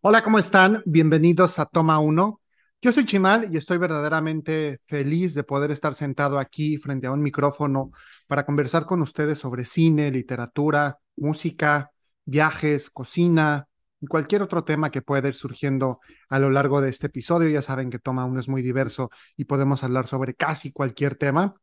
[0.00, 0.82] Hola, ¿cómo están?
[0.86, 2.40] Bienvenidos a Toma 1.
[2.80, 7.20] Yo soy Chimal y estoy verdaderamente feliz de poder estar sentado aquí frente a un
[7.20, 7.90] micrófono
[8.28, 11.90] para conversar con ustedes sobre cine, literatura, música,
[12.24, 13.66] viajes, cocina
[14.00, 17.48] y cualquier otro tema que pueda ir surgiendo a lo largo de este episodio.
[17.48, 21.56] Ya saben que Toma 1 es muy diverso y podemos hablar sobre casi cualquier tema.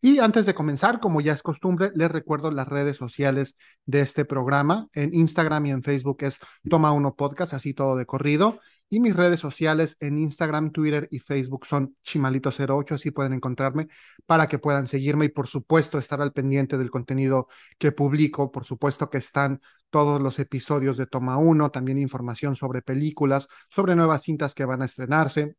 [0.00, 4.24] Y antes de comenzar, como ya es costumbre, les recuerdo las redes sociales de este
[4.24, 4.88] programa.
[4.92, 8.60] En Instagram y en Facebook es Toma Uno Podcast, así todo de corrido.
[8.88, 13.88] Y mis redes sociales en Instagram, Twitter y Facebook son Chimalito08, así pueden encontrarme
[14.26, 18.52] para que puedan seguirme y por supuesto estar al pendiente del contenido que publico.
[18.52, 23.96] Por supuesto que están todos los episodios de Toma Uno, también información sobre películas, sobre
[23.96, 25.56] nuevas cintas que van a estrenarse,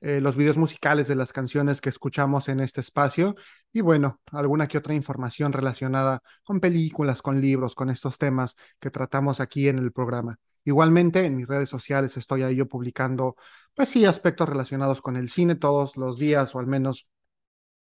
[0.00, 3.34] eh, los videos musicales de las canciones que escuchamos en este espacio
[3.72, 8.90] y bueno, alguna que otra información relacionada con películas, con libros, con estos temas que
[8.90, 10.38] tratamos aquí en el programa.
[10.64, 13.36] Igualmente, en mis redes sociales estoy ahí yo publicando,
[13.74, 17.08] pues sí, aspectos relacionados con el cine todos los días o al menos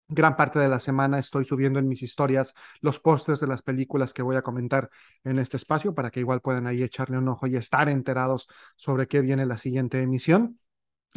[0.10, 4.14] gran parte de la semana estoy subiendo en mis historias los pósters de las películas
[4.14, 4.90] que voy a comentar
[5.24, 9.08] en este espacio para que igual puedan ahí echarle un ojo y estar enterados sobre
[9.08, 10.60] qué viene la siguiente emisión.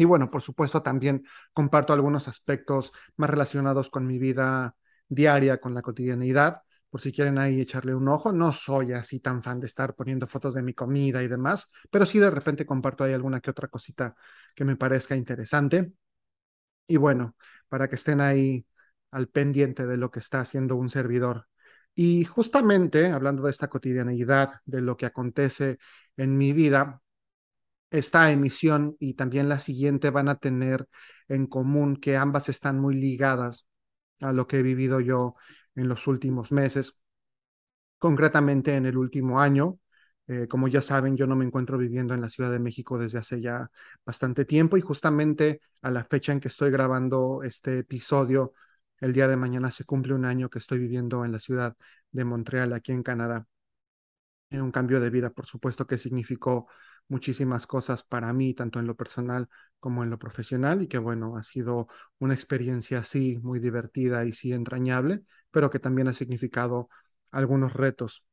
[0.01, 4.75] Y bueno, por supuesto, también comparto algunos aspectos más relacionados con mi vida
[5.07, 8.33] diaria, con la cotidianidad, por si quieren ahí echarle un ojo.
[8.33, 12.07] No soy así tan fan de estar poniendo fotos de mi comida y demás, pero
[12.07, 14.15] sí de repente comparto ahí alguna que otra cosita
[14.55, 15.93] que me parezca interesante.
[16.87, 17.37] Y bueno,
[17.69, 18.67] para que estén ahí
[19.11, 21.47] al pendiente de lo que está haciendo un servidor.
[21.95, 25.79] Y justamente hablando de esta cotidianidad, de lo que acontece
[26.17, 27.03] en mi vida,
[27.91, 30.87] esta emisión y también la siguiente van a tener
[31.29, 33.67] en común que ambas están muy ligadas
[34.21, 35.37] a lo que he vivido yo
[35.75, 36.99] en los últimos meses,
[37.99, 39.79] concretamente en el último año.
[40.27, 43.19] Eh, como ya saben, yo no me encuentro viviendo en la Ciudad de México desde
[43.19, 43.69] hace ya
[44.05, 48.53] bastante tiempo y justamente a la fecha en que estoy grabando este episodio,
[48.99, 51.77] el día de mañana se cumple un año que estoy viviendo en la ciudad
[52.13, 53.47] de Montreal, aquí en Canadá.
[54.51, 56.67] Un cambio de vida, por supuesto, que significó
[57.11, 59.49] muchísimas cosas para mí, tanto en lo personal
[59.81, 61.89] como en lo profesional, y que bueno, ha sido
[62.19, 66.89] una experiencia así muy divertida y sí entrañable, pero que también ha significado
[67.33, 68.25] algunos retos.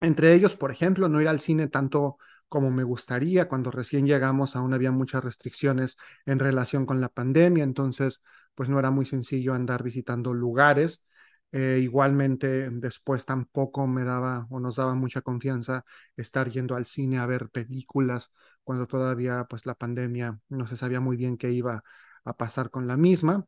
[0.00, 3.48] Entre ellos, por ejemplo, no ir al cine tanto como me gustaría.
[3.48, 5.96] Cuando recién llegamos aún había muchas restricciones
[6.26, 8.22] en relación con la pandemia, entonces
[8.54, 11.02] pues no era muy sencillo andar visitando lugares.
[11.52, 15.84] Eh, igualmente, después tampoco me daba o nos daba mucha confianza
[16.16, 18.32] estar yendo al cine a ver películas
[18.64, 21.82] cuando todavía pues la pandemia no se sabía muy bien qué iba
[22.24, 23.46] a pasar con la misma.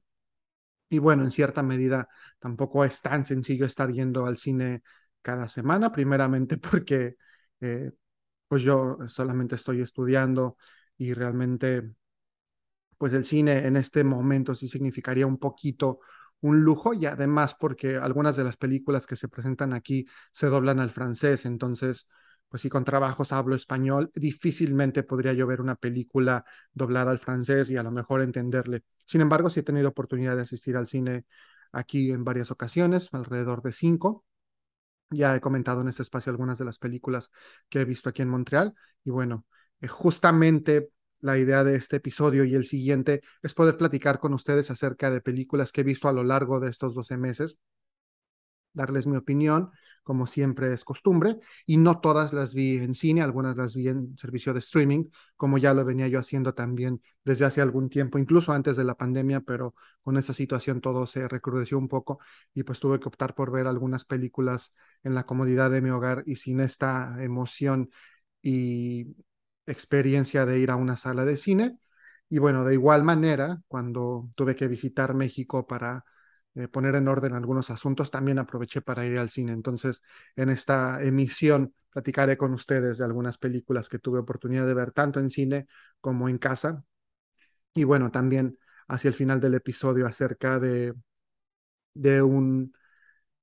[0.89, 4.83] Y bueno, en cierta medida tampoco es tan sencillo estar yendo al cine
[5.23, 7.17] cada semana, primeramente porque
[7.61, 7.93] eh,
[8.49, 10.57] pues yo solamente estoy estudiando
[10.99, 11.93] y realmente
[12.99, 16.01] pues el cine en este momento sí significaría un poquito
[16.41, 20.81] un lujo y además porque algunas de las películas que se presentan aquí se doblan
[20.81, 22.09] al francés, entonces,
[22.49, 27.71] pues si con trabajos hablo español, difícilmente podría yo ver una película doblada al francés
[27.71, 28.83] y a lo mejor entenderle.
[29.05, 31.25] Sin embargo, sí he tenido oportunidad de asistir al cine
[31.73, 34.25] aquí en varias ocasiones, alrededor de cinco.
[35.11, 37.31] Ya he comentado en este espacio algunas de las películas
[37.69, 38.75] que he visto aquí en Montreal
[39.05, 39.47] y bueno,
[39.81, 40.91] eh, justamente
[41.21, 45.21] la idea de este episodio y el siguiente es poder platicar con ustedes acerca de
[45.21, 47.57] películas que he visto a lo largo de estos 12 meses,
[48.73, 49.71] darles mi opinión,
[50.03, 54.17] como siempre es costumbre, y no todas las vi en cine, algunas las vi en
[54.17, 55.05] servicio de streaming,
[55.37, 58.95] como ya lo venía yo haciendo también desde hace algún tiempo, incluso antes de la
[58.95, 62.21] pandemia, pero con esa situación todo se recrudeció un poco
[62.55, 66.23] y pues tuve que optar por ver algunas películas en la comodidad de mi hogar
[66.27, 67.91] y sin esta emoción
[68.43, 69.15] y
[69.67, 71.79] experiencia de ir a una sala de cine.
[72.29, 76.05] Y bueno, de igual manera, cuando tuve que visitar México para
[76.55, 79.53] eh, poner en orden algunos asuntos, también aproveché para ir al cine.
[79.53, 80.03] Entonces,
[80.37, 85.21] en esta emisión platicaré con ustedes de algunas películas que tuve oportunidad de ver tanto
[85.21, 85.67] en cine
[86.01, 86.85] como en casa.
[87.75, 88.59] Y bueno, también
[88.89, 90.95] hacia el final del episodio acerca de,
[91.95, 92.73] de un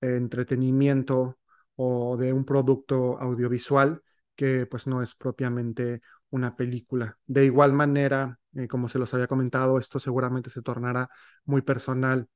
[0.02, 1.40] entretenimiento
[1.76, 4.02] o de un producto audiovisual
[4.38, 7.18] que pues no es propiamente una película.
[7.26, 11.10] De igual manera, eh, como se los había comentado, esto seguramente se tornará
[11.46, 12.30] muy personal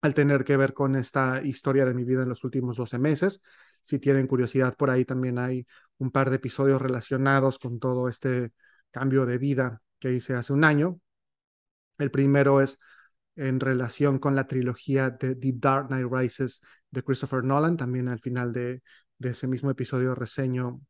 [0.00, 3.42] al tener que ver con esta historia de mi vida en los últimos 12 meses.
[3.82, 5.66] Si tienen curiosidad, por ahí también hay
[5.98, 8.52] un par de episodios relacionados con todo este
[8.90, 11.00] cambio de vida que hice hace un año.
[11.98, 12.78] El primero es
[13.36, 16.60] en relación con la trilogía de The Dark Knight Rises
[16.90, 17.76] de Christopher Nolan.
[17.76, 18.82] También al final de,
[19.18, 20.80] de ese mismo episodio reseño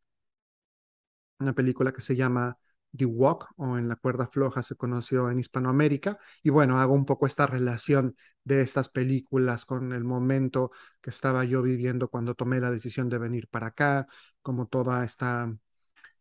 [1.39, 2.59] una película que se llama
[2.97, 6.19] The Walk o En la cuerda floja se conoció en Hispanoamérica.
[6.43, 10.71] Y bueno, hago un poco esta relación de estas películas con el momento
[11.01, 14.07] que estaba yo viviendo cuando tomé la decisión de venir para acá,
[14.43, 15.53] como toda esta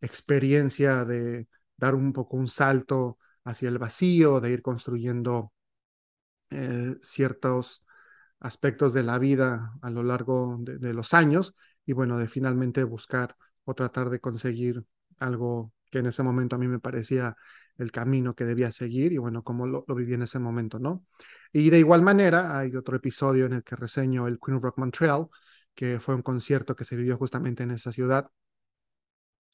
[0.01, 1.47] experiencia de
[1.77, 5.53] dar un poco un salto hacia el vacío, de ir construyendo
[6.49, 7.83] eh, ciertos
[8.39, 11.55] aspectos de la vida a lo largo de, de, los años
[11.85, 13.35] y bueno, de finalmente buscar
[13.65, 14.85] o tratar de conseguir
[15.19, 17.35] algo que en ese momento a mí me parecía
[17.77, 21.05] el camino que debía seguir y bueno, como lo, lo viví en ese momento, ¿no?
[21.53, 25.27] Y de igual manera hay otro episodio en el que reseño el Queen Rock Montreal,
[25.75, 28.29] que fue un concierto que se vivió justamente en esa ciudad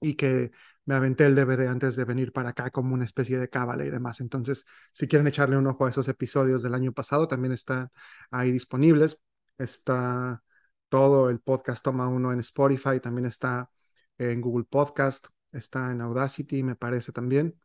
[0.02, 0.52] y que
[0.86, 3.90] me aventé el DVD antes de venir para acá como una especie de cábala y
[3.90, 4.20] demás.
[4.20, 7.90] Entonces, si quieren echarle un ojo a esos episodios del año pasado, también están
[8.32, 9.20] ahí disponibles.
[9.58, 10.44] Está
[10.90, 13.70] todo el podcast Toma Uno en Spotify, también está
[14.18, 17.56] en Google Podcast, está en Audacity, me parece también.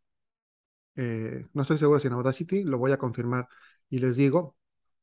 [0.97, 3.49] Eh, no estoy seguro si en Audacity, lo voy a confirmar
[3.89, 4.57] y les digo,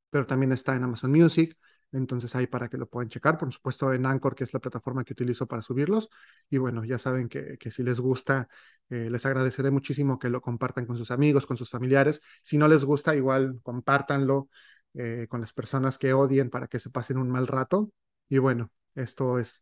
[0.09, 1.57] pero también está en Amazon Music,
[1.91, 5.03] entonces ahí para que lo puedan checar, por supuesto en Anchor, que es la plataforma
[5.05, 6.09] que utilizo para subirlos.
[6.49, 8.49] Y bueno, ya saben que, que si les gusta,
[8.89, 12.21] eh, les agradeceré muchísimo que lo compartan con sus amigos, con sus familiares.
[12.43, 14.49] Si no les gusta, igual compártanlo
[14.95, 17.91] eh, con las personas que odien para que se pasen un mal rato.
[18.29, 19.61] Y bueno, esto es,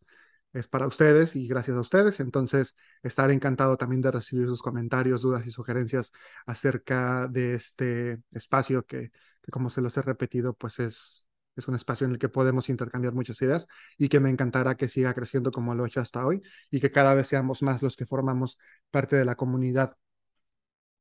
[0.53, 2.19] es para ustedes y gracias a ustedes.
[2.19, 6.11] Entonces, estaré encantado también de recibir sus comentarios, dudas y sugerencias
[6.45, 9.11] acerca de este espacio que,
[9.51, 13.13] como se los he repetido, pues es es un espacio en el que podemos intercambiar
[13.13, 13.67] muchas ideas
[13.97, 16.41] y que me encantará que siga creciendo como lo he hecho hasta hoy
[16.71, 18.57] y que cada vez seamos más los que formamos
[18.91, 19.95] parte de la comunidad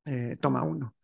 [0.05, 0.95] eh, Toma Uno.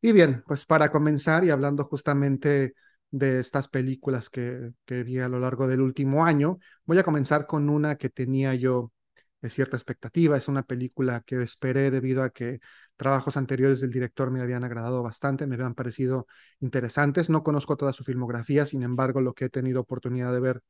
[0.00, 2.74] Y bien, pues para comenzar y hablando justamente
[3.14, 7.46] de estas películas que, que vi a lo largo del último año, voy a comenzar
[7.46, 8.92] con una que tenía yo
[9.40, 10.36] de cierta expectativa.
[10.36, 12.58] Es una película que esperé debido a que
[12.96, 16.26] trabajos anteriores del director me habían agradado bastante, me habían parecido
[16.58, 17.30] interesantes.
[17.30, 20.62] No conozco toda su filmografía, sin embargo, lo que he tenido oportunidad de ver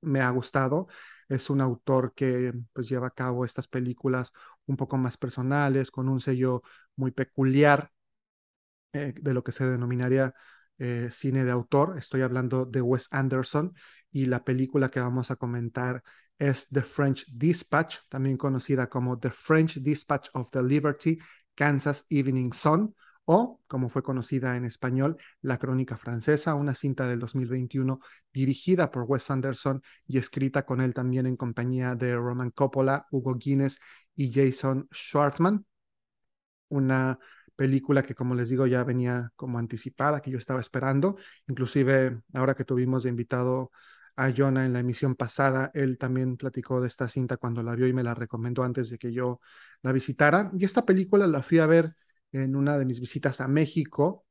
[0.00, 0.86] me ha gustado.
[1.28, 4.32] Es un autor que pues lleva a cabo estas películas
[4.66, 6.62] un poco más personales, con un sello
[6.96, 7.90] muy peculiar
[8.92, 10.34] eh, de lo que se denominaría
[10.78, 11.96] eh, cine de autor.
[11.98, 13.74] Estoy hablando de Wes Anderson
[14.10, 16.02] y la película que vamos a comentar
[16.38, 21.18] es The French Dispatch, también conocida como The French Dispatch of the Liberty,
[21.54, 22.94] Kansas Evening Sun,
[23.30, 28.00] o como fue conocida en español, La Crónica Francesa, una cinta del 2021
[28.32, 33.34] dirigida por Wes Anderson y escrita con él también en compañía de Roman Coppola, Hugo
[33.34, 33.80] Guinness
[34.16, 35.66] y Jason Schwartzman.
[36.68, 37.18] Una
[37.58, 41.16] película que, como les digo, ya venía como anticipada, que yo estaba esperando.
[41.48, 43.72] Inclusive, ahora que tuvimos de invitado
[44.16, 45.70] a Jonah en la emisión pasada.
[45.74, 48.98] Él también platicó de esta cinta cuando la vio y me la recomendó antes de
[48.98, 49.40] que yo
[49.82, 50.50] la visitara.
[50.58, 51.94] Y esta película la fui a ver
[52.32, 54.26] en una de mis visitas a México,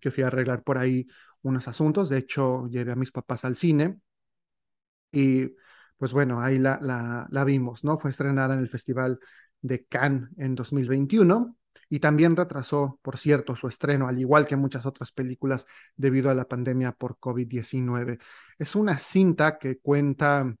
[0.00, 1.06] que fui a arreglar por ahí
[1.42, 2.08] unos asuntos.
[2.10, 4.00] De hecho, llevé a mis papás al cine
[5.12, 5.50] y
[5.98, 7.98] pues bueno, ahí la, la, la vimos, ¿no?
[7.98, 9.18] Fue estrenada en el Festival
[9.62, 11.55] de Cannes en 2021
[11.88, 16.34] y también retrasó, por cierto, su estreno, al igual que muchas otras películas, debido a
[16.34, 18.18] la pandemia por COVID-19.
[18.58, 20.54] Es una cinta que cuenta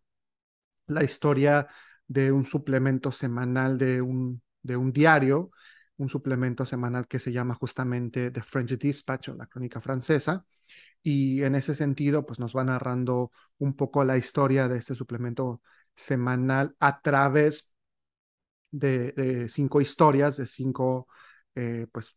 [0.86, 1.68] la historia
[2.06, 5.50] de un suplemento semanal de un, de un diario,
[5.96, 10.44] un suplemento semanal que se llama justamente The French Dispatch o la crónica francesa.
[11.02, 15.62] Y en ese sentido, pues nos va narrando un poco la historia de este suplemento
[15.94, 17.70] semanal a través
[18.78, 21.08] de, cinco historias, de cinco
[21.54, 22.16] eh, pues,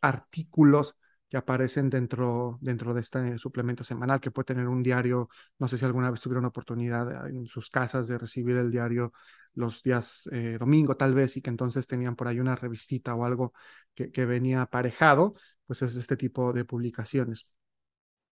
[0.00, 0.96] artículos
[1.28, 5.78] que aparecen dentro, dentro de este suplemento semanal, que puede tener un diario, no sé
[5.78, 9.12] si alguna vez tuvieron oportunidad en sus casas de recibir el diario
[9.54, 13.24] los días eh, domingo tal vez, y que entonces tenían por ahí una revistita o
[13.24, 13.54] algo
[13.94, 15.34] que, que venía aparejado,
[15.66, 17.46] pues es este tipo de publicaciones.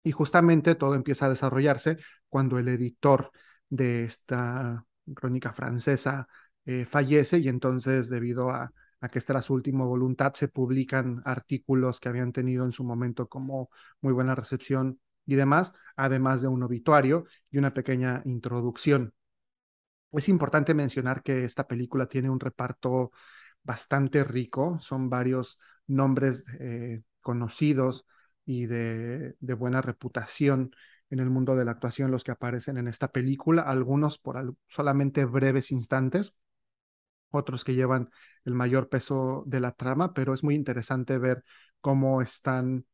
[0.03, 3.31] Y justamente todo empieza a desarrollarse cuando el editor
[3.69, 6.29] de esta crónica francesa
[6.69, 8.71] eh, fallece y entonces debido a,
[9.11, 13.71] que esta su última voluntad se publican artículos que habían tenido en su momento como
[14.03, 19.15] muy buena recepción y demás, además de un obituario y una pequeña introducción.
[20.13, 23.13] Es importante mencionar que esta película tiene un reparto
[23.63, 28.05] bastante rico, son varios nombres eh, conocidos
[28.45, 30.73] y de, de, buena reputación
[31.09, 35.25] en el mundo de la actuación los que aparecen en esta película, algunos por solamente
[35.25, 36.35] breves instantes,
[37.31, 38.11] otros que llevan
[38.45, 41.45] el mayor peso de la trama, pero es muy interesante ver
[41.81, 42.87] cómo están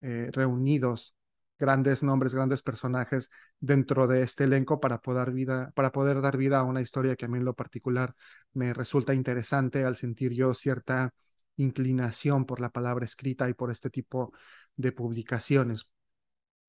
[0.00, 1.14] eh, reunidos
[1.58, 6.58] grandes nombres, grandes personajes dentro de este elenco para poder, vida, para poder dar vida
[6.58, 8.14] a una historia que a mí en lo particular
[8.52, 11.14] me resulta interesante al sentir yo cierta
[11.56, 14.32] inclinación por la palabra escrita y por este tipo
[14.76, 15.86] de publicaciones.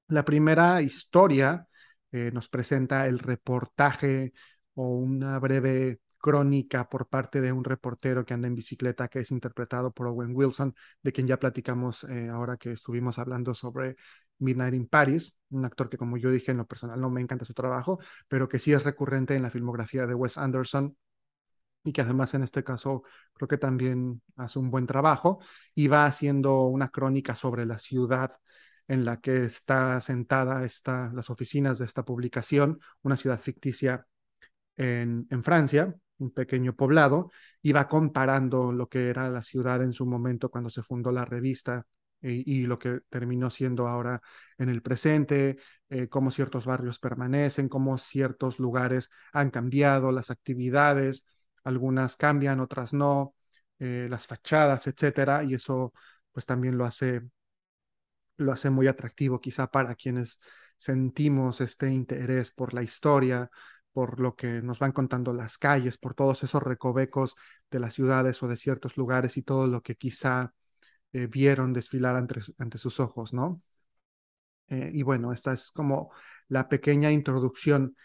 [0.08, 1.68] La primera historia
[2.12, 4.34] eh, nos presenta el reportaje
[4.76, 9.30] o una breve crónica por parte de un reportero que anda en bicicleta que es
[9.30, 13.96] interpretado por Owen Wilson, de quien ya platicamos eh, ahora que estuvimos hablando sobre
[14.40, 17.46] Midnight in Paris, un actor que como yo dije en lo personal no me encanta
[17.46, 20.98] su trabajo, pero que sí es recurrente en la filmografía de Wes Anderson
[21.84, 23.04] y que además en este caso
[23.34, 25.40] creo que también hace un buen trabajo
[25.76, 28.32] y va haciendo una crónica sobre la ciudad
[28.88, 34.08] en la que está sentada está las oficinas de esta publicación, una ciudad ficticia
[34.78, 37.32] en Francia, un pequeño poblado,
[37.62, 41.26] y va comparando lo que era la ciudad en su momento cuando se fundó la
[41.26, 41.86] revista
[42.22, 44.22] y, lo que terminó siendo ahora
[44.58, 45.58] en el presente,
[45.90, 51.26] eh, cómo ciertos barrios permanecen, cómo ciertos lugares han cambiado, las actividades,
[51.64, 53.36] algunas cambian, otras no,
[53.80, 55.94] eh, las fachadas, etcétera, y eso
[56.32, 57.22] pues también lo hace,
[58.38, 60.40] lo hace muy atractivo quizá para quienes
[60.78, 63.50] sentimos este interés por la historia,
[63.96, 67.36] por lo que nos van contando las calles, por todos esos recovecos
[67.72, 70.54] de las ciudades o de ciertos lugares y todo lo que quizá
[71.14, 73.62] eh, vieron desfilar ante, ante, sus ojos, ¿no?
[74.68, 76.12] Eh, y bueno, esta es como
[76.50, 77.96] la pequeña introducción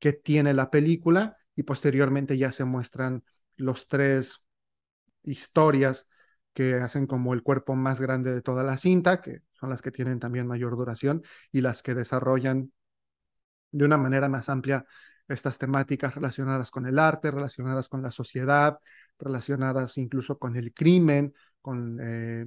[0.00, 3.22] que tiene la película y posteriormente ya se muestran
[3.56, 4.42] los tres
[5.22, 6.08] historias
[6.54, 9.92] que hacen como el cuerpo más grande de toda la cinta, que son las que
[9.92, 11.22] tienen también mayor duración
[11.52, 12.72] y las que desarrollan
[13.70, 14.84] de una manera más amplia
[15.28, 18.78] estas temáticas relacionadas con el arte, relacionadas con la sociedad,
[19.18, 22.46] relacionadas incluso con el crimen, con, eh,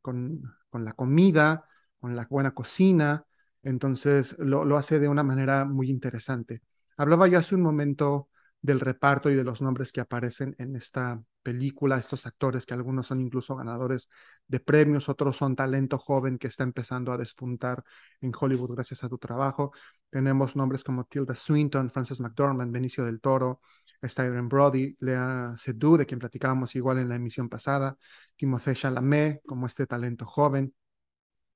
[0.00, 1.66] con, con, la comida,
[1.98, 3.24] con la buena cocina.
[3.62, 6.62] Entonces lo, lo hace de una manera muy interesante.
[6.96, 8.29] Hablaba yo hace un momento
[8.62, 13.06] del reparto y de los nombres que aparecen en esta película, estos actores que algunos
[13.06, 14.10] son incluso ganadores
[14.46, 17.82] de premios, otros son talento joven que está empezando a despuntar
[18.20, 19.72] en Hollywood gracias a tu trabajo.
[20.10, 23.60] Tenemos nombres como Tilda Swinton, Frances McDormand, Benicio del Toro,
[24.04, 27.96] Styron Brody, Lea Seydoux, de quien platicábamos igual en la emisión pasada,
[28.36, 30.74] Timothée Chalamet como este talento joven.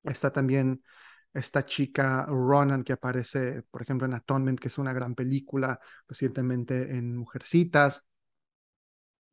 [0.03, 0.83] Está también
[1.35, 6.95] esta chica Ronan que aparece, por ejemplo, en Atonement, que es una gran película recientemente
[6.97, 8.03] en Mujercitas.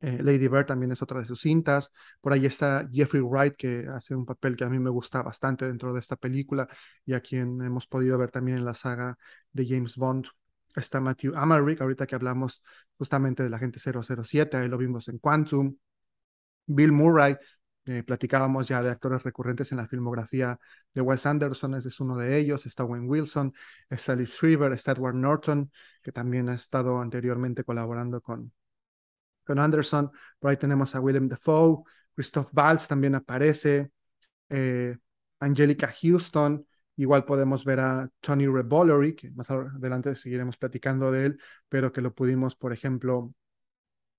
[0.01, 1.89] Eh, Lady Bird también es otra de sus cintas.
[2.19, 5.65] Por ahí está Jeffrey Wright, que hace un papel que a mí me gusta bastante
[5.65, 6.67] dentro de esta película
[7.05, 9.17] y a quien hemos podido ver también en la saga
[9.53, 10.27] de James Bond.
[10.75, 12.61] Está Matthew Amarick, ahorita que hablamos
[12.97, 15.77] justamente de la gente 007, ahí lo vimos en Quantum.
[16.65, 17.37] Bill Murray,
[17.85, 20.59] eh, platicábamos ya de actores recurrentes en la filmografía
[20.93, 23.53] de Wes Anderson, ese es uno de ellos, está Wayne Wilson,
[23.89, 25.71] está Liv Shriver, está Edward Norton,
[26.01, 28.53] que también ha estado anteriormente colaborando con,
[29.43, 31.83] con Anderson, por ahí tenemos a Willem Dafoe,
[32.15, 33.91] Christoph Waltz también aparece,
[34.49, 34.97] eh,
[35.39, 41.41] Angelica Houston, igual podemos ver a Tony Revolori, que más adelante seguiremos platicando de él,
[41.67, 43.33] pero que lo pudimos, por ejemplo,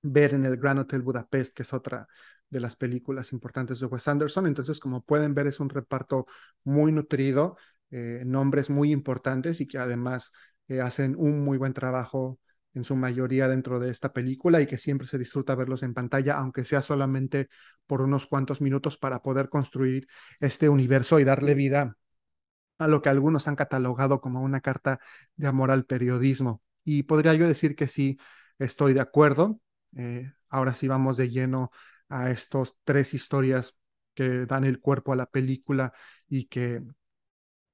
[0.02, 2.06] ver en el Grand Hotel Budapest, que es otra
[2.50, 4.46] de las películas importantes de Wes Anderson.
[4.46, 6.26] Entonces, como pueden ver, es un reparto
[6.64, 7.56] muy nutrido,
[7.90, 10.32] eh, nombres muy importantes y que además
[10.68, 12.38] eh, hacen un muy buen trabajo
[12.74, 16.34] en su mayoría dentro de esta película y que siempre se disfruta verlos en pantalla,
[16.36, 17.48] aunque sea solamente
[17.86, 20.08] por unos cuantos minutos para poder construir
[20.40, 21.96] este universo y darle vida
[22.78, 25.00] a lo que algunos han catalogado como una carta
[25.36, 26.62] de amor al periodismo.
[26.84, 28.18] Y podría yo decir que sí,
[28.58, 29.60] estoy de acuerdo.
[29.96, 31.70] Eh, ahora sí vamos de lleno
[32.08, 33.74] a estos tres historias
[34.14, 35.92] que dan el cuerpo a la película
[36.28, 36.82] y que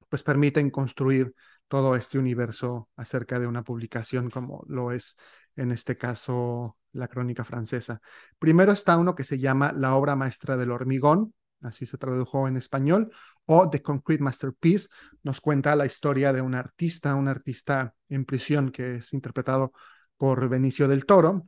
[0.09, 1.35] pues permiten construir
[1.69, 5.17] todo este universo acerca de una publicación como lo es
[5.57, 8.01] en este caso la crónica francesa.
[8.39, 11.33] Primero está uno que se llama La obra maestra del hormigón,
[11.63, 13.13] así se tradujo en español,
[13.45, 14.89] o The Concrete Masterpiece,
[15.23, 19.73] nos cuenta la historia de un artista, un artista en prisión que es interpretado
[20.17, 21.47] por Benicio del Toro,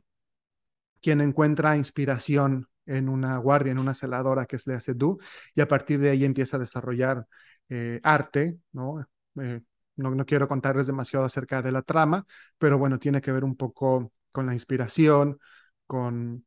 [1.01, 5.23] quien encuentra inspiración en una guardia, en una celadora que es Lea Seydoux,
[5.55, 7.25] y a partir de ahí empieza a desarrollar
[7.69, 9.05] eh, arte, ¿no?
[9.41, 9.61] Eh,
[9.95, 10.15] ¿no?
[10.15, 12.25] No quiero contarles demasiado acerca de la trama,
[12.57, 15.37] pero bueno, tiene que ver un poco con la inspiración,
[15.85, 16.45] con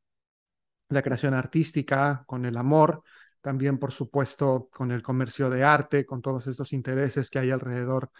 [0.88, 3.02] la creación artística, con el amor,
[3.40, 8.10] también por supuesto con el comercio de arte, con todos estos intereses que hay alrededor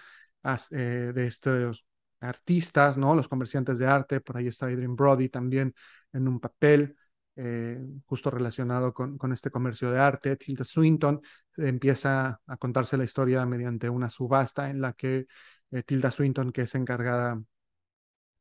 [0.70, 1.84] eh, de estos
[2.20, 3.14] artistas, ¿no?
[3.14, 5.74] Los comerciantes de arte, por ahí está Adrian Brody también
[6.12, 6.96] en un papel,
[7.36, 10.36] eh, justo relacionado con, este comercio de arte.
[10.36, 11.20] Tilda Swinton
[11.56, 15.26] empieza a contarse la historia mediante una subasta en la que
[15.70, 17.40] eh, Tilda Swinton, que es encargada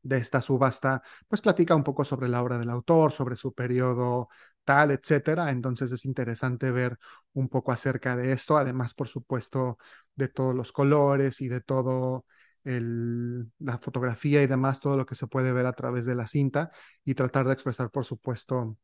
[0.01, 4.29] de esta subasta, pues platica un poco sobre la obra del autor, sobre su periodo
[4.63, 5.51] tal, etcétera.
[5.51, 6.97] Entonces es interesante ver
[7.33, 9.77] un poco acerca de esto, además, por supuesto,
[10.15, 12.25] de todos los colores y de todo
[12.63, 16.27] el, la fotografía y demás, todo lo que se puede ver a través de la
[16.27, 16.71] cinta
[17.03, 18.77] y tratar de expresar, por supuesto,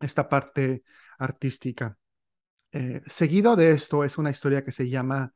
[0.00, 0.84] esta parte
[1.18, 1.96] artística.
[2.72, 5.32] Eh, seguido de esto es una historia que se llama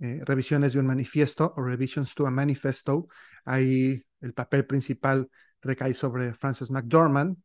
[0.00, 3.08] eh, Revisiones de un manifiesto o Revisions to a Manifesto.
[3.44, 5.30] Ahí el papel principal
[5.62, 7.36] recae sobre Frances McDormand,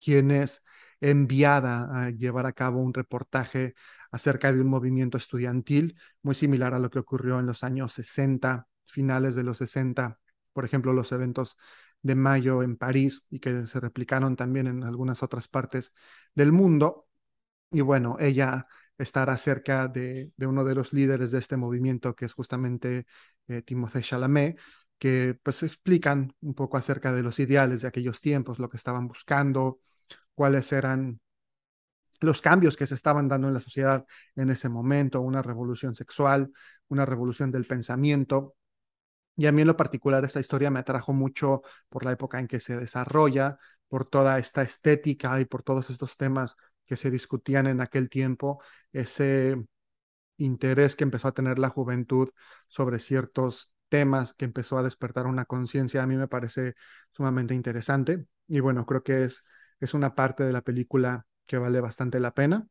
[0.00, 0.62] quien es
[1.00, 3.74] enviada a llevar a cabo un reportaje
[4.10, 8.66] acerca de un movimiento estudiantil muy similar a lo que ocurrió en los años 60,
[8.86, 10.18] finales de los 60,
[10.52, 11.56] por ejemplo, los eventos
[12.02, 15.92] de mayo en París y que se replicaron también en algunas otras partes
[16.34, 17.08] del mundo.
[17.70, 18.66] Y bueno, ella
[18.98, 23.06] estará cerca de, uno de los líderes de este movimiento, que es justamente
[23.48, 24.58] eh, Timothée Chalamet,
[24.98, 29.06] que pues explican un poco acerca de los ideales de aquellos tiempos, lo que estaban
[29.06, 29.80] buscando,
[30.34, 31.20] cuáles eran
[32.20, 36.50] los cambios que se estaban dando en la sociedad en ese momento, una revolución sexual,
[36.88, 38.56] una revolución del pensamiento.
[39.38, 42.48] Y a mí en lo particular esta historia me atrajo mucho por la época en
[42.48, 47.68] que se desarrolla, por toda esta estética y por todos estos temas que se discutían
[47.68, 48.60] en aquel tiempo,
[48.92, 49.56] ese
[50.38, 52.30] interés que empezó a tener la juventud
[52.68, 56.74] sobre ciertos temas, que empezó a despertar una conciencia, a mí me parece
[57.12, 58.26] sumamente interesante.
[58.48, 59.44] Y bueno, creo que es,
[59.80, 62.66] es una parte de la película que vale bastante la pena.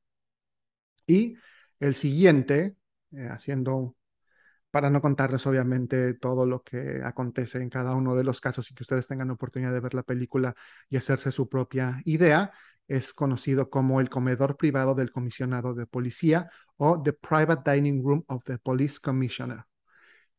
[1.06, 1.36] Y
[1.80, 2.76] el siguiente,
[3.12, 3.96] eh, haciendo,
[4.78, 8.76] para no contarles obviamente todo lo que acontece en cada uno de los casos y
[8.76, 10.54] que ustedes tengan oportunidad de ver la película
[10.88, 12.52] y hacerse su propia idea,
[12.88, 18.24] es conocido como el comedor privado del comisionado de policía o The Private Dining Room
[18.28, 19.64] of the Police Commissioner.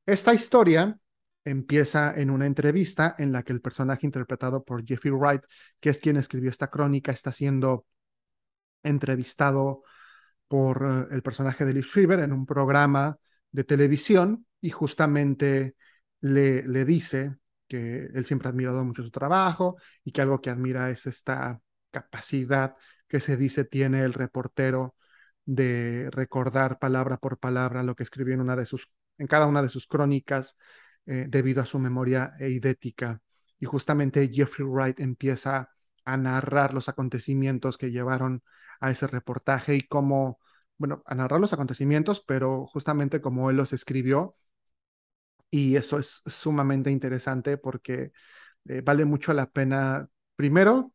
[0.06, 0.96] Esta historia
[1.44, 5.42] empieza en una entrevista en la que el personaje interpretado por Jeffrey Wright,
[5.80, 7.86] que es quien escribió esta crónica, está siendo
[8.84, 9.82] entrevistado
[10.46, 13.18] por eh, el personaje de Liv Schreiber en un programa
[13.52, 15.76] de televisión y justamente
[16.20, 17.36] le, le dice
[17.68, 21.60] que él siempre ha admirado mucho su trabajo y que algo que admira es esta
[21.90, 22.76] capacidad
[23.08, 24.96] que se dice tiene el reportero
[25.44, 29.62] de recordar palabra por palabra lo que escribió en una de sus en cada una
[29.62, 30.56] de sus crónicas
[31.06, 33.20] eh, debido a su memoria eidética
[33.58, 35.70] y justamente Jeffrey Wright empieza
[36.04, 38.42] a narrar los acontecimientos que llevaron
[38.80, 40.38] a ese reportaje y cómo,
[40.78, 44.36] bueno, a narrar los acontecimientos, pero justamente como él los escribió.
[45.50, 48.12] Y eso es sumamente interesante porque
[48.68, 50.94] eh, vale mucho la pena, primero,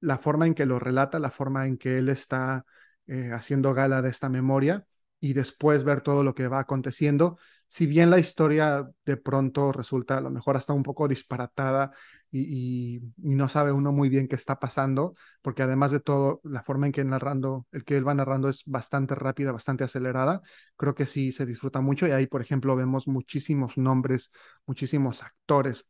[0.00, 2.66] la forma en que lo relata, la forma en que él está
[3.08, 4.86] eh, haciendo gala de esta memoria
[5.20, 7.38] y después ver todo lo que va aconteciendo.
[7.66, 11.92] Si bien la historia de pronto resulta a lo mejor hasta un poco disparatada
[12.32, 16.86] y, no sabe uno muy bien qué está pasando, porque además de todo, la forma
[16.86, 20.42] en que narrando, el que él va narrando es bastante rápida, bastante acelerada,
[20.76, 24.30] creo que sí se disfruta mucho y ahí, por ejemplo, vemos muchísimos nombres,
[24.66, 25.86] muchísimos actores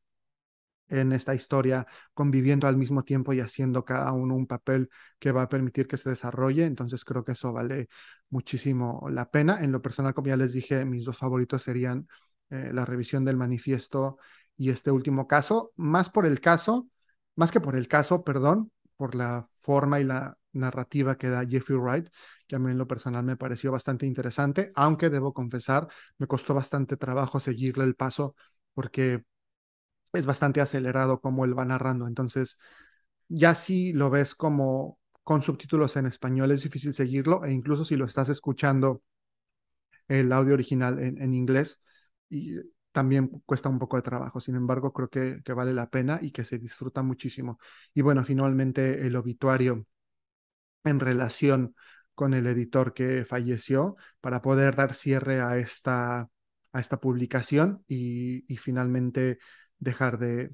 [0.90, 5.42] en esta historia conviviendo al mismo tiempo y haciendo cada uno un papel que va
[5.42, 6.64] a permitir que se desarrolle.
[6.66, 7.88] Entonces creo que eso vale
[8.28, 9.60] muchísimo la pena.
[9.62, 12.08] En lo personal, como ya les dije, mis dos favoritos serían
[12.50, 14.18] eh, la revisión del manifiesto
[14.56, 16.88] y este último caso, más por el caso,
[17.36, 21.78] más que por el caso, perdón, por la forma y la narrativa que da Jeffrey
[21.78, 22.08] Wright,
[22.46, 26.54] que a mí en lo personal me pareció bastante interesante, aunque debo confesar, me costó
[26.54, 28.34] bastante trabajo seguirle el paso
[28.74, 29.24] porque
[30.12, 32.06] es bastante acelerado como él va narrando.
[32.06, 32.58] Entonces,
[33.28, 37.96] ya si lo ves como con subtítulos en español es difícil seguirlo e incluso si
[37.96, 39.02] lo estás escuchando
[40.08, 41.80] el audio original en, inglés
[42.28, 42.58] y
[42.92, 44.40] también cuesta un poco de trabajo.
[44.40, 47.58] Sin embargo, creo que, que, vale la pena y que se disfruta muchísimo.
[47.94, 49.86] Y bueno, finalmente el obituario
[50.84, 51.74] en relación
[52.14, 56.28] con el editor que falleció para poder dar cierre a esta,
[56.72, 59.38] a esta publicación y, y finalmente
[59.80, 60.52] dejar de,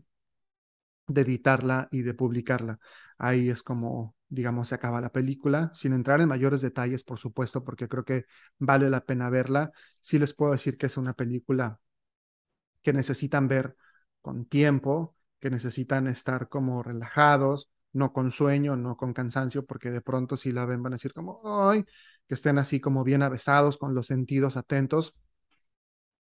[1.09, 2.79] de editarla y de publicarla.
[3.19, 7.65] Ahí es como, digamos, se acaba la película, sin entrar en mayores detalles, por supuesto,
[7.65, 8.25] porque creo que
[8.59, 9.71] vale la pena verla.
[10.01, 11.81] Sí les puedo decir que es una película
[12.83, 13.77] que necesitan ver
[14.21, 20.01] con tiempo, que necesitan estar como relajados, no con sueño, no con cansancio, porque de
[20.01, 21.85] pronto si la ven van a decir como, ay,
[22.29, 25.15] que estén así como bien avesados, con los sentidos atentos,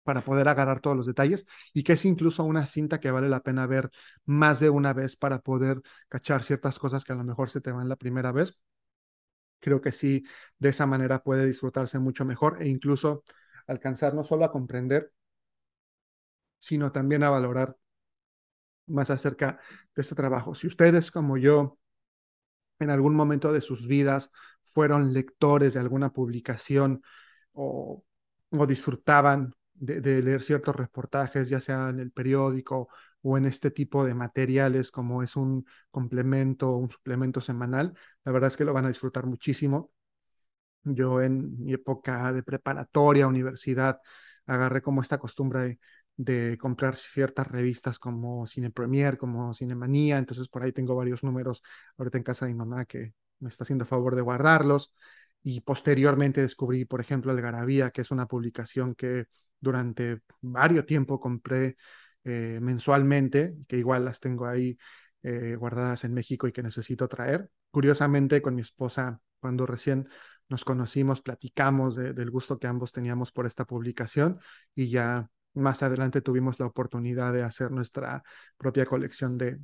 [0.02, 3.40] para poder agarrar todos los detalles y que es incluso una cinta que vale la
[3.42, 3.90] pena ver
[4.24, 7.72] más de una vez para poder cachar ciertas cosas que a lo mejor se te
[7.72, 8.54] van la primera vez.
[9.60, 10.24] Creo que sí,
[10.58, 13.24] de esa manera puede disfrutarse mucho mejor e incluso
[13.66, 15.12] alcanzar no solo a comprender,
[16.58, 17.76] sino también a valorar
[18.86, 19.60] más acerca
[19.94, 20.54] de este trabajo.
[20.54, 21.78] Si ustedes como yo
[22.78, 24.30] en algún momento de sus vidas
[24.62, 27.02] fueron lectores de alguna publicación
[27.52, 28.04] o,
[28.50, 32.88] o disfrutaban de, leer ciertos reportajes, ya sea en el periódico
[33.22, 38.48] o en este tipo de materiales como es un complemento un suplemento semanal, la verdad
[38.48, 39.90] es que lo van a disfrutar muchísimo.
[40.84, 44.00] Yo en mi época de preparatoria, universidad,
[44.46, 45.80] agarré como esta costumbre de,
[46.16, 51.62] de comprar ciertas revistas como Cine Premier, como Cinemanía, entonces por ahí tengo varios números
[51.98, 54.92] ahorita en casa de mi mamá que me está haciendo favor de guardarlos.
[55.42, 59.26] Y posteriormente descubrí, por ejemplo, El Garabía, que es una publicación que
[59.60, 61.76] durante varios tiempo compré
[62.24, 64.76] eh, mensualmente, que igual las tengo ahí
[65.22, 67.50] eh, guardadas en México y que necesito traer.
[67.70, 70.08] Curiosamente, con mi esposa, cuando recién
[70.48, 74.40] nos conocimos, platicamos del gusto que ambos teníamos por esta publicación
[74.74, 78.22] y ya más adelante tuvimos la oportunidad de hacer nuestra
[78.56, 79.60] propia colección de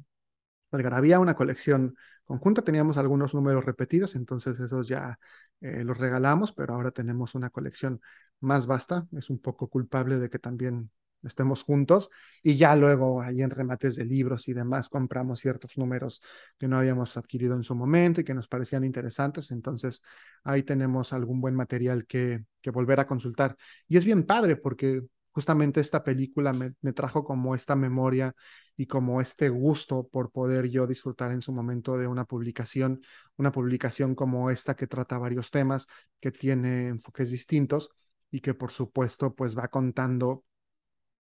[0.73, 2.63] Algarabía, una colección conjunta.
[2.63, 5.19] Teníamos algunos números repetidos, entonces esos ya
[5.61, 8.01] eh, los regalamos, pero ahora tenemos una colección
[8.41, 9.07] más vasta.
[9.17, 10.91] Es un poco culpable de que también
[11.23, 12.11] estemos juntos
[12.43, 16.23] y ya luego ahí en remates de libros y demás compramos ciertos números
[16.59, 20.03] que no habíamos adquirido en su momento y que nos parecían interesantes, entonces
[20.45, 23.57] ahí tenemos algún buen material que, que volver a consultar.
[23.89, 25.03] Y es bien padre porque
[25.37, 28.35] justamente esta película me, trajo como esta memoria
[28.75, 33.03] y como este gusto por poder yo disfrutar en su momento de una publicación,
[33.37, 35.89] una publicación como esta que trata varios temas,
[36.21, 37.91] que tiene enfoques distintos
[38.31, 40.43] y que por supuesto pues va contando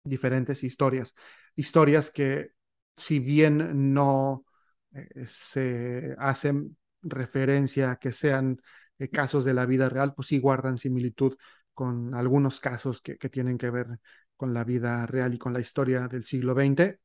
[0.04, 1.14] diferentes historias,
[1.56, 2.54] historias que
[2.98, 4.44] si bien no
[4.92, 8.60] eh, se hacen referencia a que sean
[8.98, 11.38] eh, casos de la vida real, pues sí guardan similitud
[11.80, 13.88] con algunos casos que, tienen que ver
[14.36, 17.00] con la vida real y con la historia del siglo XX,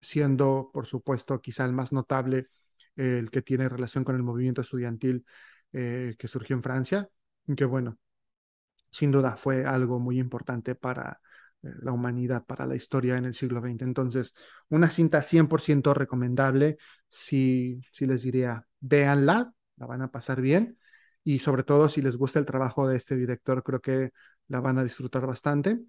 [0.00, 2.46] siendo, por supuesto, quizá el más notable
[2.94, 5.26] el que tiene relación con el movimiento estudiantil
[5.72, 7.08] eh, que surgió en Francia,
[7.56, 7.98] que bueno,
[8.92, 11.20] sin duda fue algo muy importante para
[11.64, 13.82] eh, la humanidad, para la historia en el siglo XX.
[13.82, 14.32] Entonces,
[14.68, 16.76] una cinta 100% recomendable,
[17.08, 20.78] si, si les diría, véanla, la van a pasar bien
[21.24, 24.10] y sobre todo si les gusta el trabajo de este director, creo que
[24.48, 25.80] la van a disfrutar bastante.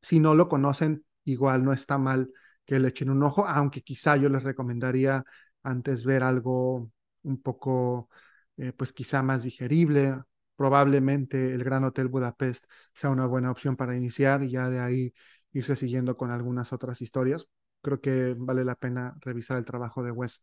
[0.00, 2.30] Si no lo conocen, igual no está mal
[2.64, 5.24] que le echen un ojo, aunque quizá yo les recomendaría
[5.62, 6.90] antes ver algo
[7.22, 8.08] un poco,
[8.56, 10.20] eh, pues quizá más digerible,
[10.56, 12.64] probablemente el Gran Hotel Budapest
[12.94, 15.14] sea una buena opción para iniciar y ya de ahí
[15.52, 17.46] irse siguiendo con algunas otras historias.
[17.80, 20.42] Creo que vale la pena revisar el trabajo de Wes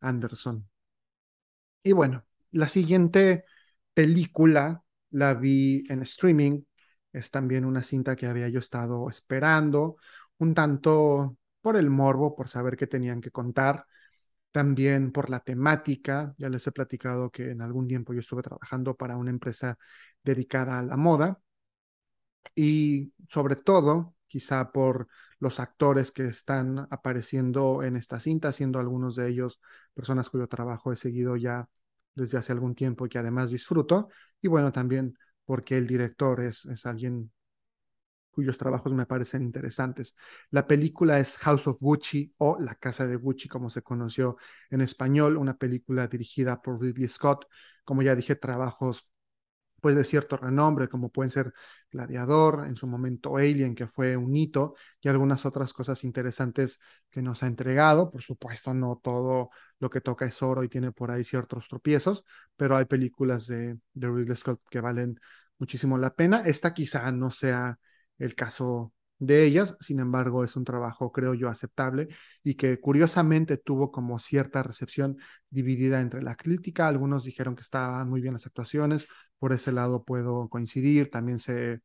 [0.00, 0.68] Anderson.
[1.82, 3.44] Y bueno, la siguiente
[3.94, 6.62] película la vi en streaming.
[7.12, 9.96] Es también una cinta que había yo estado esperando,
[10.38, 13.86] un tanto por el morbo, por saber qué tenían que contar
[14.52, 16.34] también por la temática.
[16.38, 19.78] Ya les he platicado que en algún tiempo yo estuve trabajando para una empresa
[20.22, 21.40] dedicada a la moda
[22.54, 25.08] y sobre todo quizá por
[25.38, 29.60] los actores que están apareciendo en esta cinta, siendo algunos de ellos
[29.94, 31.68] personas cuyo trabajo he seguido ya
[32.18, 34.08] desde hace algún tiempo y que además disfruto.
[34.42, 37.30] Y bueno, también porque el director es, es alguien
[38.30, 40.14] cuyos trabajos me parecen interesantes.
[40.50, 44.36] La película es House of Gucci o La Casa de Gucci, como se conoció
[44.70, 47.46] en español, una película dirigida por Ridley Scott,
[47.84, 49.08] como ya dije, trabajos
[49.80, 51.52] pues de cierto renombre, como pueden ser
[51.90, 56.78] Gladiador, en su momento Alien, que fue un hito, y algunas otras cosas interesantes
[57.10, 58.10] que nos ha entregado.
[58.10, 62.24] Por supuesto, no todo lo que toca es oro y tiene por ahí ciertos tropiezos,
[62.56, 65.18] pero hay películas de, de Ridley Scott que valen
[65.58, 66.42] muchísimo la pena.
[66.44, 67.78] Esta quizá no sea
[68.18, 72.08] el caso de ellas, sin embargo es un trabajo creo yo aceptable
[72.44, 75.16] y que curiosamente tuvo como cierta recepción
[75.50, 79.06] dividida entre la crítica, algunos dijeron que estaban muy bien las actuaciones,
[79.38, 81.80] por ese lado puedo coincidir, también se,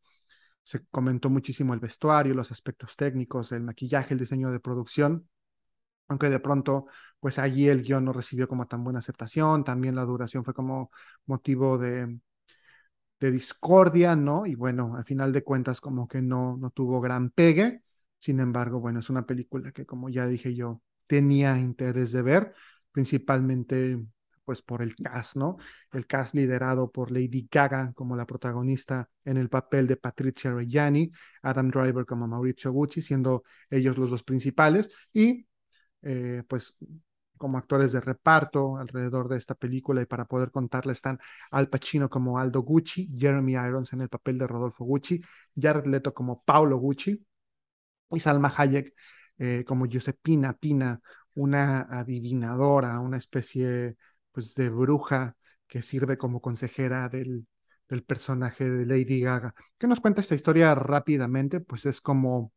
[0.63, 5.28] se comentó muchísimo el vestuario, los aspectos técnicos, el maquillaje, el diseño de producción,
[6.08, 6.88] aunque de pronto,
[7.19, 10.91] pues allí el guion no recibió como tan buena aceptación, también la duración fue como
[11.26, 12.19] motivo de,
[13.19, 14.45] de discordia, ¿no?
[14.45, 17.84] Y bueno, al final de cuentas como que no, no tuvo gran pegue.
[18.19, 22.54] Sin embargo, bueno, es una película que como ya dije yo, tenía interés de ver,
[22.91, 23.99] principalmente
[24.45, 25.58] pues por el cast, ¿no?
[25.91, 31.12] El cast liderado por Lady Gaga como la protagonista en el papel de Patricia Reggiani,
[31.41, 35.47] Adam Driver como Maurizio Gucci, siendo ellos los dos principales, y
[36.02, 36.76] eh, pues
[37.44, 41.20] como actores de reparto alrededor de esta película y para poder contarla están
[41.52, 45.22] Al Pacino como Aldo Gucci, Jeremy Irons en el papel de Rodolfo Gucci,
[45.54, 47.22] Jared Leto como Paulo Gucci
[48.12, 48.94] y Salma Hayek
[49.40, 51.02] eh, como Giuseppina Pina,
[51.34, 53.98] una adivinadora, una especie
[54.32, 55.36] pues de bruja
[55.68, 57.46] que sirve como consejera del,
[57.90, 59.54] del personaje de Lady Gaga.
[59.78, 61.60] ¿Qué nos cuenta esta historia rápidamente?
[61.60, 62.54] Pues es como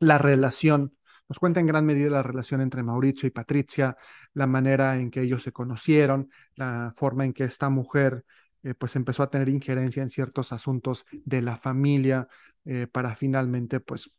[0.00, 0.96] la relación
[1.28, 3.96] nos cuenta en gran medida la relación entre Mauricio y Patricia,
[4.34, 8.24] la manera en que ellos se conocieron, la forma en que esta mujer
[8.62, 12.28] eh, pues empezó a tener injerencia en ciertos asuntos de la familia
[12.64, 14.10] eh, para finalmente pues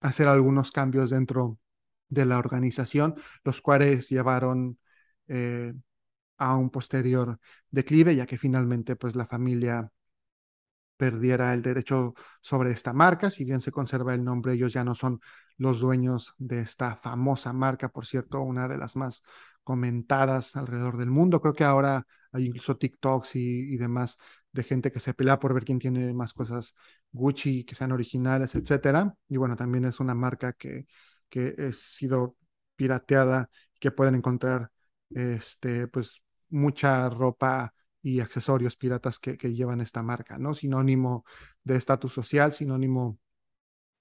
[0.00, 1.58] hacer algunos cambios dentro
[2.08, 4.78] de la organización, los cuales llevaron
[5.28, 5.74] eh,
[6.38, 7.38] a un posterior
[7.70, 9.90] declive, ya que finalmente pues la familia
[10.96, 14.94] perdiera el derecho sobre esta marca, si bien se conserva el nombre, ellos ya no
[14.94, 15.20] son
[15.58, 19.22] los dueños de esta famosa marca, por cierto, una de las más
[19.64, 21.40] comentadas alrededor del mundo.
[21.40, 24.16] Creo que ahora hay incluso TikToks y, demás
[24.52, 26.74] de gente que se pelea por ver quién tiene más cosas
[27.12, 29.14] Gucci, que sean originales, etcétera.
[29.28, 30.86] Y bueno, también es una marca que,
[31.28, 32.36] que ha sido
[32.76, 34.70] pirateada, que pueden encontrar
[35.10, 40.54] este, pues mucha ropa y accesorios piratas que, que llevan esta marca, ¿no?
[40.54, 41.24] Sinónimo
[41.64, 43.18] de estatus social, sinónimo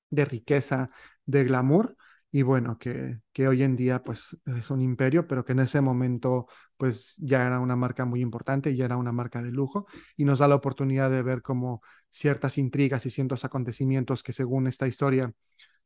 [0.10, 0.90] de riqueza,
[1.26, 1.96] de glamour,
[2.32, 5.82] y bueno, que, que hoy en día pues es un imperio, pero que en ese
[5.82, 10.26] momento pues ya era una marca muy importante, ya era una marca de lujo, y
[10.26, 14.88] nos da la oportunidad de ver cómo ciertas intrigas y ciertos acontecimientos que según esta
[14.88, 15.34] historia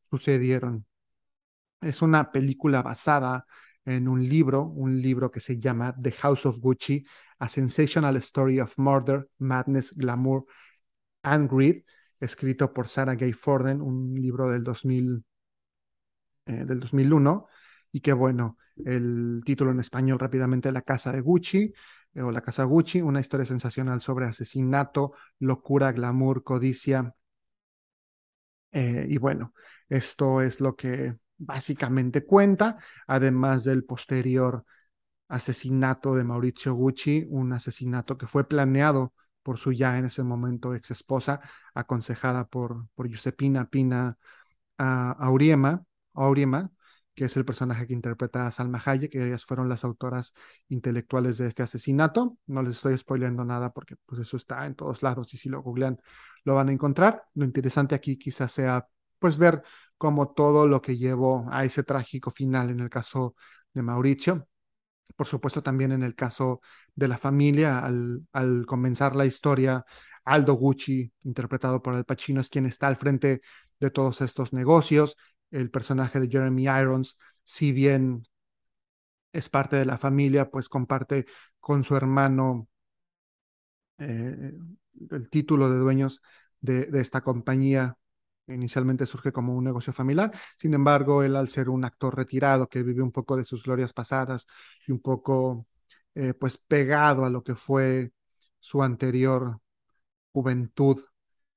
[0.02, 0.86] sucedieron.
[1.82, 3.46] Es una película basada
[3.86, 7.06] en un libro, un libro que se llama The House of Gucci,
[7.40, 10.46] A Sensational Story of Murder, Madness, Glamour
[11.24, 11.84] and Greed,
[12.22, 15.24] escrito por Sarah Gay Forden, un libro del, 2000,
[16.46, 17.48] eh, 2001,
[17.92, 21.74] y que bueno, el título en español rápidamente, La Casa de Gucci,
[22.14, 27.14] eh, o La Casa Gucci, una historia sensacional sobre asesinato, locura, glamour, codicia.
[28.72, 29.54] Eh, y bueno,
[29.90, 34.64] esto es lo que básicamente cuenta, además del posterior
[35.28, 40.76] asesinato de Mauricio Gucci, un asesinato que fue planeado por su ya en ese momento
[40.76, 41.42] ex esposa,
[41.74, 44.18] aconsejada por, por Giuseppina Pina
[44.78, 46.72] a Auriema, Auriema,
[47.16, 50.34] que es el personaje que interpreta a Salma Hayek, que ellas fueron las autoras
[50.70, 52.38] intelectuales de este asesinato.
[52.48, 55.62] No les estoy spoileando nada porque pues eso está en todos lados y si lo
[55.62, 56.00] googlean
[56.46, 57.24] lo van a encontrar.
[57.36, 58.88] Lo interesante aquí quizás sea
[59.20, 59.62] pues ver
[59.98, 63.36] cómo todo lo que llevó a ese trágico final en el caso
[63.74, 64.48] de Mauricio,
[65.15, 66.62] por supuesto también en el caso
[66.95, 69.86] de la familia, al, comenzar la historia,
[70.26, 73.41] Aldo Gucci, interpretado por Al Pacino, es quien está al frente
[73.80, 75.17] de todos estos negocios.
[75.52, 78.24] El personaje de Jeremy Irons, si bien
[79.34, 81.26] es parte de la familia, pues comparte
[81.60, 82.67] con su hermano
[83.97, 84.54] eh,
[85.12, 86.21] el título de dueños
[86.60, 87.97] de, esta compañía.
[88.54, 92.84] Inicialmente surge como un negocio familiar, sin embargo, él al ser un actor retirado que
[92.84, 94.48] vive un poco de sus glorias pasadas
[94.88, 95.68] y un poco
[96.16, 98.12] eh, pues pegado a lo que fue
[98.60, 99.60] su anterior
[100.32, 101.00] juventud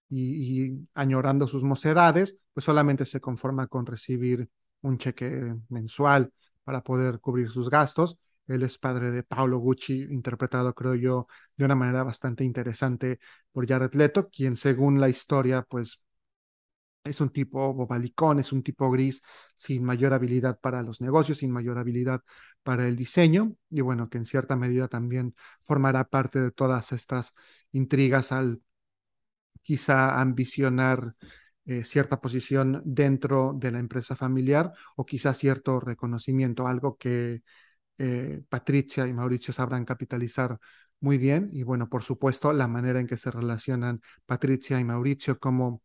[0.08, 4.48] y, y, añorando sus mocedades, pues solamente se conforma con recibir
[4.82, 6.32] un cheque mensual
[6.64, 8.18] para poder cubrir sus gastos.
[8.46, 11.26] Él es padre de Paolo Gucci, interpretado, creo yo,
[11.56, 13.18] de una manera bastante interesante
[13.52, 16.00] por Jared Leto, quien según la historia, pues
[17.04, 19.22] es un tipo bobalicón, es un tipo gris,
[19.54, 22.22] sin mayor habilidad para los negocios, sin mayor habilidad
[22.62, 27.34] para el diseño, y bueno, que en cierta medida también formará parte de todas estas
[27.72, 28.60] intrigas al
[29.62, 31.14] quizá ambicionar
[31.66, 37.42] eh, cierta posición dentro de la empresa familiar o quizá cierto reconocimiento, algo que
[37.98, 40.58] eh, Patricia y Mauricio sabrán capitalizar
[41.00, 41.48] muy bien.
[41.52, 45.82] Y bueno, por supuesto, la manera en que se relacionan Patricia y Mauricio como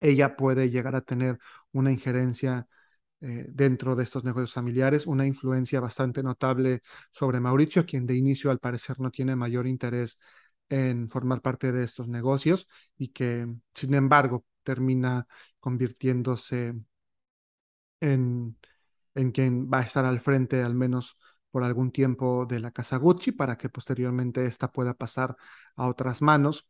[0.00, 1.38] ella puede llegar a tener
[1.72, 2.66] una injerencia
[3.20, 6.82] eh, dentro de estos negocios familiares, una influencia bastante notable
[7.12, 10.18] sobre Mauricio, quien de inicio al parecer no tiene mayor interés
[10.68, 15.26] en formar parte de estos negocios y que, sin embargo, termina
[15.60, 16.74] convirtiéndose
[18.00, 18.56] en,
[19.14, 21.16] en quien va a estar al frente, al menos
[21.50, 25.36] por algún tiempo, de la casa Gucci, para que posteriormente esta pueda pasar
[25.76, 26.66] a otras manos,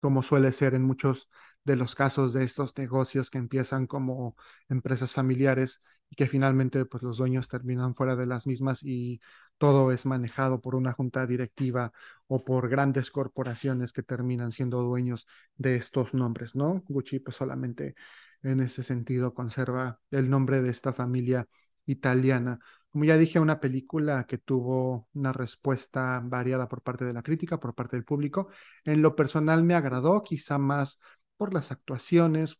[0.00, 1.28] como suele ser en muchos
[1.68, 4.36] de los casos de estos negocios que empiezan como
[4.68, 9.20] empresas familiares y que finalmente pues los dueños terminan fuera de las mismas y
[9.58, 11.92] todo es manejado por una junta directiva
[12.26, 15.26] o por grandes corporaciones que terminan siendo dueños
[15.56, 16.82] de estos nombres, ¿no?
[16.88, 17.94] Gucci pues solamente
[18.42, 21.46] en ese sentido conserva el nombre de esta familia
[21.86, 22.58] italiana.
[22.90, 27.60] Como ya dije, una película que tuvo una respuesta variada por parte de la crítica,
[27.60, 28.48] por parte del público.
[28.84, 30.98] En lo personal me agradó, quizá más
[31.38, 32.58] por las actuaciones,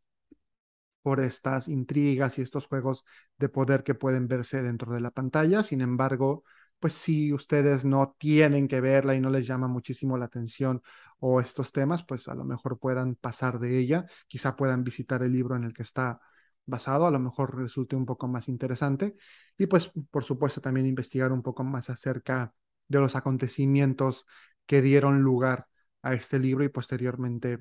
[1.03, 3.05] por estas intrigas y estos juegos
[3.39, 5.63] de poder que pueden verse dentro de la pantalla.
[5.63, 6.45] Sin embargo,
[6.79, 10.83] pues si ustedes no tienen que verla y no les llama muchísimo la atención
[11.21, 15.33] o estos temas, pues a lo mejor puedan pasar de ella, quizá puedan visitar el
[15.33, 16.21] libro en el que está
[16.67, 19.17] basado, a lo mejor resulte un poco más interesante
[19.57, 22.53] y pues por supuesto también investigar un poco más acerca
[22.89, 24.27] de los acontecimientos
[24.67, 25.67] que dieron lugar
[26.03, 27.59] a este libro y posteriormente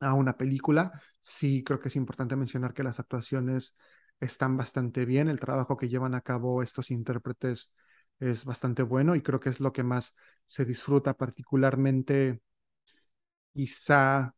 [0.00, 1.00] a una película.
[1.20, 3.74] Sí, creo que es importante mencionar que las actuaciones
[4.20, 7.70] están bastante bien, el trabajo que llevan a cabo estos intérpretes
[8.18, 10.14] es bastante bueno y creo que es lo que más
[10.46, 12.40] se disfruta particularmente
[13.52, 14.34] quizá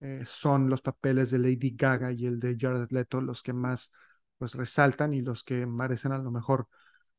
[0.00, 3.92] eh, son los papeles de Lady Gaga y el de Jared Leto los que más
[4.38, 6.68] pues resaltan y los que merecen a lo mejor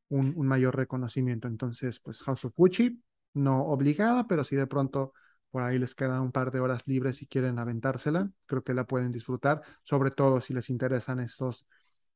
[0.09, 1.47] un, un mayor reconocimiento.
[1.49, 3.03] Entonces, pues House of Gucci,
[3.35, 5.13] no obligada, pero si de pronto
[5.51, 8.85] por ahí les quedan un par de horas libres y quieren aventársela, creo que la
[8.85, 11.65] pueden disfrutar, sobre todo si les interesan estos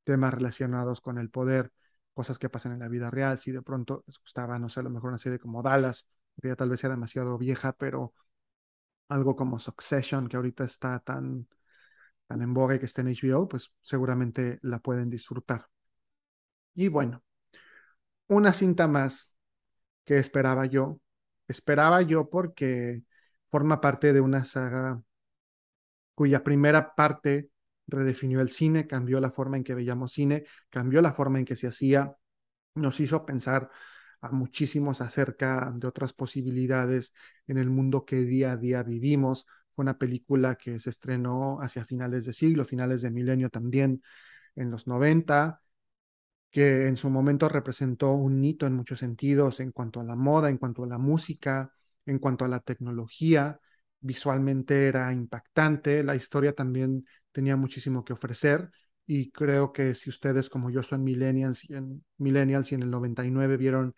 [0.03, 1.71] temas relacionados con el poder
[2.13, 4.83] cosas que pasan en la vida real, si de pronto les gustaba, no sé, a
[4.83, 6.05] lo mejor una serie como Dallas,
[6.41, 8.13] que ya tal vez sea demasiado vieja, pero
[9.09, 11.47] algo como Succession, que ahorita está tan,
[12.27, 15.67] tan en boga y que está en HBO, pues seguramente la pueden disfrutar.
[16.75, 17.23] Y bueno,
[18.27, 19.35] una cinta más
[20.05, 20.99] que esperaba yo,
[21.47, 23.03] esperaba yo porque
[23.53, 24.99] forma parte de una saga
[26.15, 27.51] cuya primera parte
[27.85, 31.55] redefinió el cine, cambió la forma en que veíamos cine, cambió la forma en que
[31.55, 32.15] se hacía,
[32.73, 33.69] nos hizo pensar
[34.21, 37.13] a muchísimos acerca de otras posibilidades
[37.45, 39.45] en el mundo que día a día vivimos.
[39.75, 44.01] Fue una película que se estrenó hacia finales de siglo, finales de milenio también,
[44.55, 45.61] en los 90,
[46.49, 50.49] que en su momento representó un hito en muchos sentidos en cuanto a la moda,
[50.49, 51.71] en cuanto a la música,
[52.05, 53.59] en cuanto a la tecnología.
[53.99, 58.69] Visualmente era impactante, la historia también tenía muchísimo que ofrecer
[59.05, 62.89] y creo que si ustedes como yo son millennials y en, millennials y en el
[62.89, 63.95] 99 vieron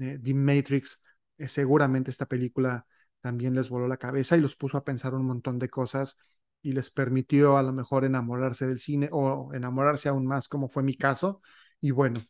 [0.00, 1.00] eh, The Matrix,
[1.38, 2.86] eh, seguramente esta película
[3.20, 6.16] también les voló la cabeza y los puso a pensar un montón de cosas
[6.62, 10.82] y les permitió a lo mejor enamorarse del cine o enamorarse aún más como fue
[10.82, 11.40] mi caso
[11.80, 12.20] y bueno,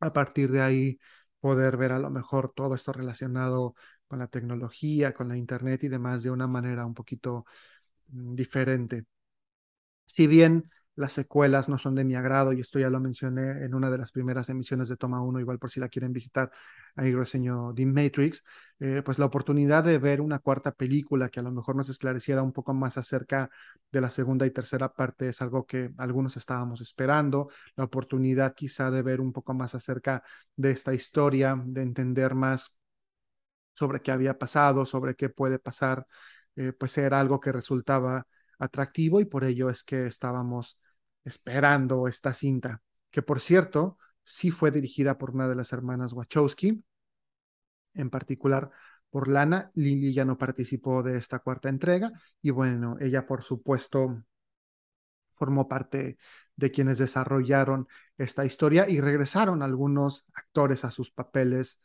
[0.00, 0.98] a partir de ahí
[1.40, 3.74] poder ver a lo mejor todo esto relacionado
[4.10, 7.46] con la tecnología, con la internet y demás de una manera un poquito
[8.08, 9.04] mm, diferente.
[10.06, 13.74] Si bien las secuelas no son de mi agrado, y esto ya lo mencioné en
[13.74, 16.50] una de las primeras emisiones de Toma 1, igual por si la quieren visitar,
[16.96, 18.42] ahí reseño The Matrix,
[18.80, 22.42] eh, pues la oportunidad de ver una cuarta película que a lo mejor nos esclareciera
[22.42, 23.48] un poco más acerca
[23.92, 28.90] de la segunda y tercera parte es algo que algunos estábamos esperando, la oportunidad quizá
[28.90, 30.22] de ver un poco más acerca
[30.56, 32.72] de esta historia, de entender más
[33.74, 36.06] sobre qué había pasado, sobre qué puede pasar,
[36.56, 38.26] eh, pues era algo que resultaba
[38.58, 40.78] atractivo y por ello es que estábamos
[41.24, 46.84] esperando esta cinta, que por cierto, sí fue dirigida por una de las hermanas Wachowski,
[47.94, 48.70] en particular
[49.10, 49.70] por Lana.
[49.74, 54.24] Lily ya no participó de esta cuarta entrega y bueno, ella por supuesto
[55.34, 56.18] formó parte
[56.56, 61.80] de quienes desarrollaron esta historia y regresaron algunos actores a sus papeles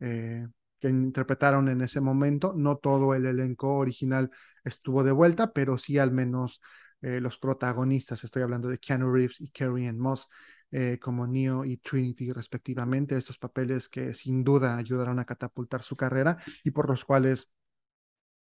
[0.00, 0.46] eh,
[0.80, 2.52] que interpretaron en ese momento.
[2.56, 4.30] No todo el elenco original
[4.64, 6.60] estuvo de vuelta, pero sí al menos
[7.00, 8.24] eh, los protagonistas.
[8.24, 10.28] Estoy hablando de Keanu Reeves y Carrie Moss
[10.70, 13.16] eh, como Neo y Trinity respectivamente.
[13.16, 17.48] Estos papeles que sin duda ayudaron a catapultar su carrera y por los cuales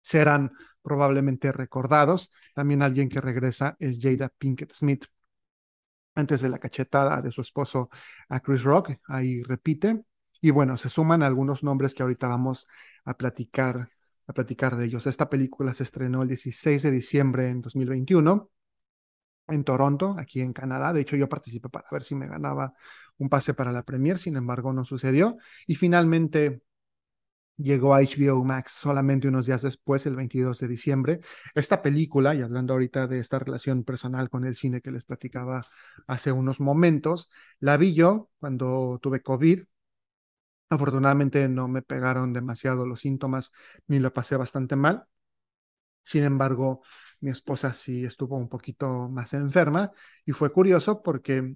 [0.01, 2.31] serán probablemente recordados.
[2.53, 5.05] También alguien que regresa es Jada Pinkett Smith.
[6.15, 7.89] Antes de la cachetada de su esposo
[8.29, 10.03] a Chris Rock, ahí repite.
[10.47, 12.69] Y bueno, se suman algunos nombres que ahorita vamos
[13.03, 13.89] a platicar,
[14.27, 15.05] a platicar de ellos.
[15.05, 18.49] Esta película se estrenó el 16 de diciembre en 2021
[19.49, 20.93] en Toronto, aquí en Canadá.
[20.93, 22.73] De hecho, yo participé para ver si me ganaba
[23.17, 25.35] un pase para la premier, sin embargo, no sucedió.
[25.67, 26.61] Y finalmente
[27.57, 31.19] llegó a HBO Max solamente unos días después, el 22 de diciembre.
[31.55, 35.65] Esta película, y hablando ahorita de esta relación personal con el cine que les platicaba
[36.07, 39.65] hace unos momentos, la vi yo cuando tuve COVID,
[40.69, 43.51] Afortunadamente no me pegaron demasiado los síntomas
[43.87, 45.05] ni lo pasé bastante mal.
[46.03, 46.81] Sin embargo,
[47.21, 49.91] Mi esposa sí estuvo un poquito más enferma
[50.25, 51.55] y fue curioso porque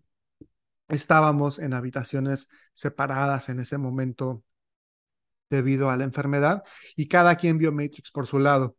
[0.89, 4.43] estábamos en habitaciones separadas en ese momento
[5.49, 6.63] debido a la enfermedad
[6.95, 8.75] y cada quien vio Matrix por su lado.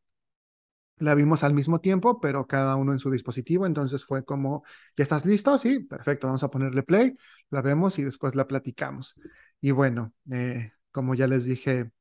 [0.98, 4.62] La vimos al mismo tiempo, pero cada uno en su dispositivo, entonces fue como,
[4.96, 5.58] ¿ya estás listo?
[5.58, 7.16] Sí, perfecto, vamos a ponerle play,
[7.50, 9.14] la vemos y después la platicamos.
[9.62, 11.92] Y bueno, eh, como ya les dije,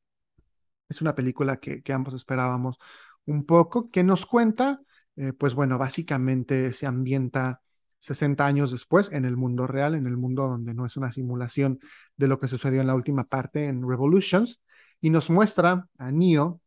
[0.90, 2.78] es una película que, ambos esperábamos
[3.26, 4.82] un poco, que nos cuenta,
[5.16, 7.62] eh, pues bueno, básicamente se ambienta
[8.00, 11.80] 60 años después en el mundo real, en el mundo donde no es una simulación
[12.18, 14.60] de lo que sucedió en la última parte en Revolutions,
[15.02, 16.62] y nos muestra a Neo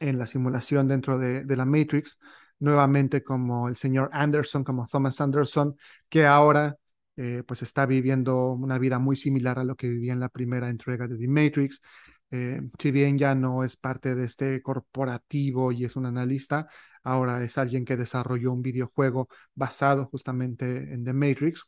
[0.00, 2.18] en la simulación dentro de, de la Matrix,
[2.58, 5.76] nuevamente como el señor Anderson, como Thomas Anderson,
[6.08, 6.76] que ahora
[7.18, 10.70] eh, pues está viviendo una vida muy similar a lo que vivía en la primera
[10.70, 11.82] entrega de The Matrix.
[12.30, 16.68] Eh, si bien ya no es parte de este corporativo y es un analista,
[17.04, 21.64] ahora es alguien que desarrolló un videojuego basado justamente en The Matrix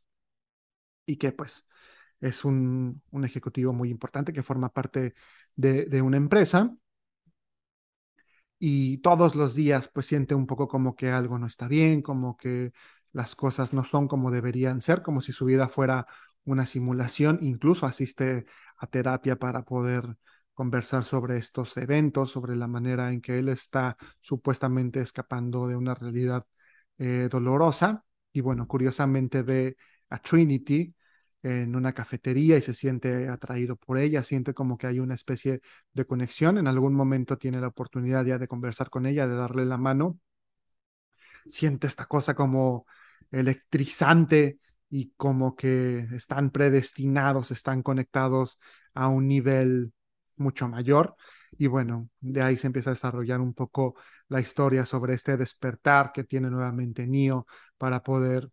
[1.07, 1.69] y que pues
[2.21, 5.15] es un, un ejecutivo muy importante que forma parte
[5.57, 6.75] de, de una empresa
[8.59, 12.37] y todos los días pues siente un poco como que algo no está bien, como
[12.37, 12.73] que
[13.13, 16.07] las cosas no son como deberían ser, como si su vida fuera
[16.45, 18.47] una simulación, incluso asiste
[18.79, 20.17] a terapia para poder
[20.55, 25.95] conversar sobre estos eventos, sobre la manera en que él está supuestamente escapando de una
[25.95, 26.47] realidad
[26.99, 28.05] eh, dolorosa.
[28.33, 29.77] Y bueno, curiosamente ve
[30.11, 30.95] a Trinity
[31.43, 35.61] en una cafetería y se siente atraído por ella, siente como que hay una especie
[35.95, 36.59] de conexión.
[36.59, 40.19] En algún momento tiene la oportunidad ya de conversar con ella, de darle la mano.
[41.47, 42.87] Siente esta cosa como
[43.31, 44.59] electrizante
[44.89, 48.59] y como que están predestinados, están conectados
[48.95, 49.93] a un nivel
[50.37, 51.17] mucho mayor.
[51.53, 53.97] Y bueno, de ahí se empieza a desarrollar un poco
[54.29, 57.47] la historia sobre este despertar que tiene nuevamente Neo
[57.79, 58.51] para poder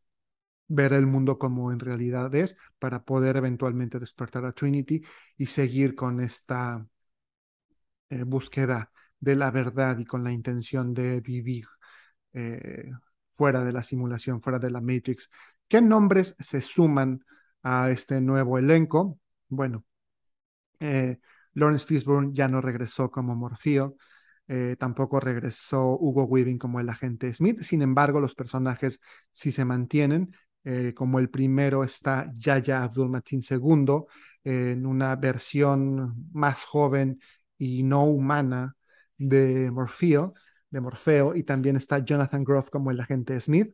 [0.67, 5.01] ver el mundo como en realidad es, para poder eventualmente despertar a Trinity
[5.37, 6.85] y seguir con esta
[8.09, 11.65] eh, búsqueda de la verdad y con la intención de vivir
[12.33, 12.91] eh,
[13.37, 15.29] fuera de la simulación, fuera de la Matrix.
[15.67, 17.23] ¿Qué nombres se suman
[17.63, 19.19] a este nuevo elenco?
[19.49, 19.85] Bueno,
[20.79, 21.19] eh,
[21.53, 23.95] Lawrence Fishburne ya no regresó como Morfeo,
[24.47, 28.99] eh, tampoco regresó Hugo Weaving como el agente Smith, sin embargo los personajes
[29.31, 30.33] sí se mantienen.
[30.63, 34.05] Eh, como el primero está Yaya Abdul Mateen II,
[34.43, 37.21] en una versión más joven
[37.57, 38.75] y no humana
[39.17, 40.33] de Morfeo,
[40.69, 43.73] de Morfeo, y también está Jonathan Groff como el agente Smith.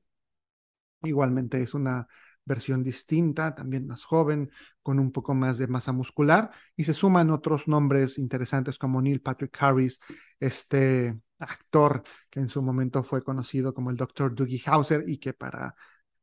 [1.03, 2.07] Igualmente es una
[2.45, 7.29] versión distinta, también más joven, con un poco más de masa muscular, y se suman
[7.31, 9.99] otros nombres interesantes como Neil Patrick Harris,
[10.39, 14.33] este actor que en su momento fue conocido como el Dr.
[14.35, 15.75] Doogie Hauser y que para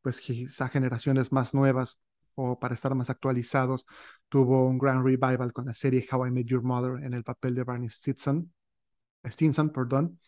[0.02, 1.98] pues quizá generaciones más nuevas
[2.34, 3.84] o para estar más actualizados,
[4.28, 7.54] tuvo un gran revival con la serie How I Met Your Mother en el papel
[7.54, 8.52] de Barney Stinson,
[9.24, 10.18] Stinson, perdón,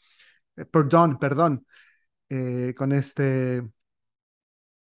[0.71, 1.67] perdón, perdón,
[2.29, 3.63] eh, con este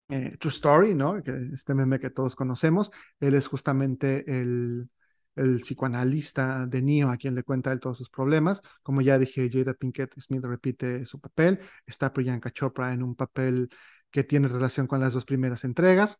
[0.09, 1.23] eh, True Story, ¿no?
[1.23, 2.91] Que este meme que todos conocemos.
[3.19, 4.89] Él es justamente el,
[5.35, 8.61] el psicoanalista de Neo a quien le cuenta él todos sus problemas.
[8.83, 11.59] Como ya dije, Jada Pinkett Smith repite su papel.
[11.85, 13.69] Está Priyanka Chopra en un papel
[14.11, 16.19] que tiene relación con las dos primeras entregas.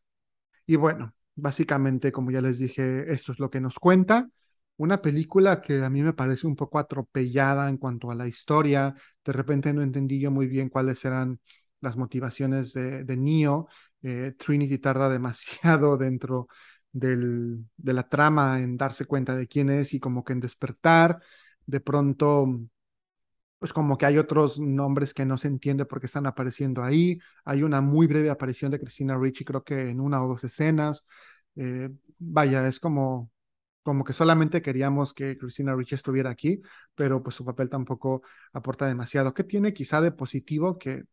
[0.66, 4.30] Y bueno, básicamente, como ya les dije, esto es lo que nos cuenta.
[4.82, 8.96] Una película que a mí me parece un poco atropellada en cuanto a la historia.
[9.24, 11.40] De repente no entendí yo muy bien cuáles eran
[11.82, 13.68] las motivaciones de, de Neo.
[14.02, 16.48] Eh, Trinity tarda demasiado dentro
[16.92, 21.20] del, de la trama en darse cuenta de quién es y como que en despertar.
[21.66, 22.48] De pronto,
[23.60, 27.20] pues como que hay otros nombres que no se entiende por qué están apareciendo ahí.
[27.46, 31.06] Hay una muy breve aparición de Christina Ricci, creo que en una o dos escenas.
[31.56, 33.30] Eh, vaya, es como,
[33.84, 36.62] como que solamente queríamos que Christina Ricci estuviera aquí,
[36.96, 38.22] pero pues su papel tampoco
[38.54, 39.34] aporta demasiado.
[39.34, 40.78] ¿Qué tiene quizá de positivo?
[40.78, 41.04] Que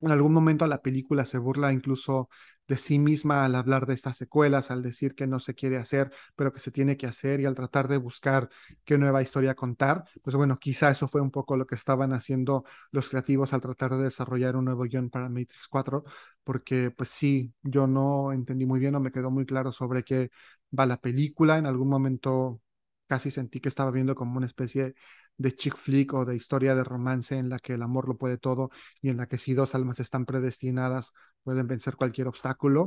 [0.00, 2.28] en algún momento la película se burla incluso
[2.68, 6.12] de sí misma al hablar de estas secuelas, al decir que no se quiere hacer,
[6.34, 8.50] pero que se tiene que hacer y al tratar de buscar
[8.84, 10.04] qué nueva historia contar.
[10.22, 13.92] Pues bueno, quizá eso fue un poco lo que estaban haciendo los creativos al tratar
[13.96, 16.04] de desarrollar un nuevo guion para Matrix 4,
[16.44, 20.30] porque pues sí, yo no entendí muy bien, no me quedó muy claro sobre qué
[20.76, 21.58] va la película.
[21.58, 22.60] En algún momento
[23.06, 24.94] casi sentí que estaba viendo como una especie
[25.38, 28.38] de chick flick o de historia de romance en la que el amor lo puede
[28.38, 28.70] todo
[29.02, 31.12] y en la que si dos almas están predestinadas
[31.42, 32.86] pueden vencer cualquier obstáculo.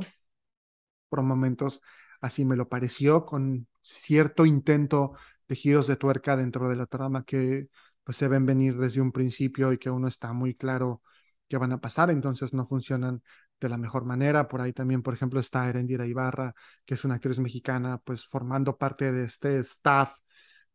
[1.08, 1.80] Por momentos
[2.20, 5.14] así me lo pareció, con cierto intento
[5.48, 7.68] de giros de tuerca dentro de la trama que
[8.04, 11.02] pues se ven venir desde un principio y que uno está muy claro
[11.48, 13.22] que van a pasar, entonces no funcionan
[13.60, 14.48] de la mejor manera.
[14.48, 16.54] Por ahí también, por ejemplo, está Erendira Ibarra,
[16.84, 20.12] que es una actriz mexicana, pues formando parte de este staff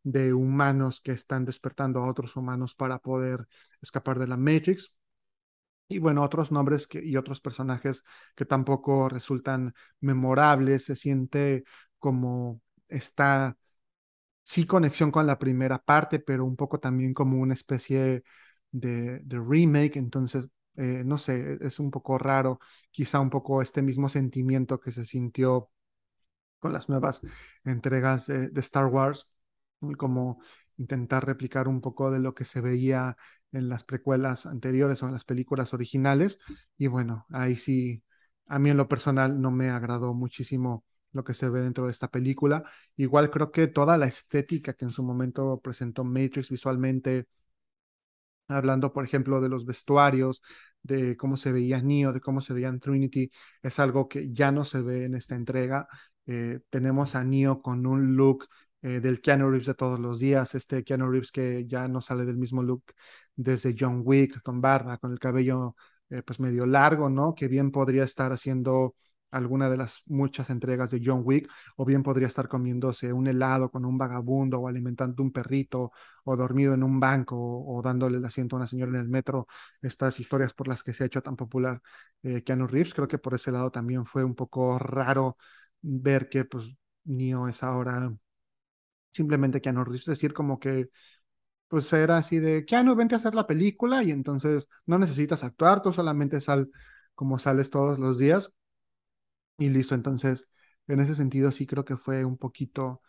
[0.02, 3.46] de humanos que están despertando a otros humanos para poder
[3.82, 4.92] escapar de la Matrix.
[5.88, 8.02] Y bueno, otros nombres que, y otros personajes
[8.34, 11.64] que tampoco resultan memorables, se siente
[11.98, 13.56] como esta,
[14.42, 18.24] sí, conexión con la primera parte, pero un poco también como una especie
[18.72, 20.46] de, de remake, entonces,
[20.76, 22.60] eh, no sé, es un poco raro,
[22.90, 25.70] quizá un poco este mismo sentimiento que se sintió
[26.58, 27.20] con las nuevas
[27.64, 29.28] entregas de, de Star Wars,
[29.98, 30.40] como
[30.78, 33.16] intentar replicar un poco de lo que se veía
[33.52, 36.38] en las precuelas anteriores o en las películas originales.
[36.76, 38.02] Y bueno, ahí sí,
[38.46, 41.92] a mí en lo personal no me agradó muchísimo lo que se ve dentro de
[41.92, 42.64] esta película.
[42.96, 47.26] Igual creo que toda la estética que en su momento presentó Matrix visualmente,
[48.48, 50.42] hablando por ejemplo de los vestuarios,
[50.82, 53.30] de cómo se veía Neo, de cómo se veía Trinity,
[53.62, 55.88] es algo que ya no se ve en esta entrega.
[56.26, 58.46] Eh, tenemos a Neo con un look
[58.82, 62.24] eh, del Keanu Reeves de todos los días, este Keanu Reeves que ya no sale
[62.24, 62.84] del mismo look
[63.34, 65.76] desde John Wick, con barba, con el cabello
[66.10, 67.34] eh, pues medio largo, ¿no?
[67.34, 68.94] Que bien podría estar haciendo
[69.36, 73.70] alguna de las muchas entregas de John Wick, o bien podría estar comiéndose un helado
[73.70, 75.92] con un vagabundo, o alimentando un perrito,
[76.24, 79.46] o dormido en un banco, o, dándole el asiento a una señora en el metro,
[79.82, 81.80] estas historias por las que se ha hecho tan popular
[82.22, 85.36] eh, Keanu Reeves, creo que por ese lado también fue un poco raro
[85.82, 86.66] ver que pues
[87.04, 88.12] Neo es ahora
[89.12, 90.90] simplemente Keanu Reeves, es decir, como que
[91.68, 95.82] pues era así de, Keanu, vente a hacer la película y entonces no necesitas actuar,
[95.82, 96.70] tú solamente sal
[97.14, 98.52] como sales todos los días
[99.58, 99.94] y listo.
[99.94, 100.48] Entonces,
[100.88, 103.02] en ese sentido sí creo que fue un poquito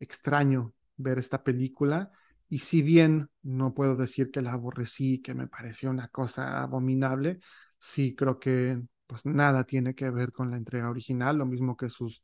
[0.00, 2.12] extraño ver esta película
[2.48, 7.40] y si bien no puedo decir que la aborrecí, que me pareció una cosa abominable,
[7.78, 11.90] sí creo que pues nada tiene que ver con la entrega original, lo mismo que
[11.90, 12.22] sus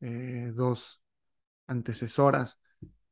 [0.00, 1.02] eh, dos
[1.66, 2.60] antecesoras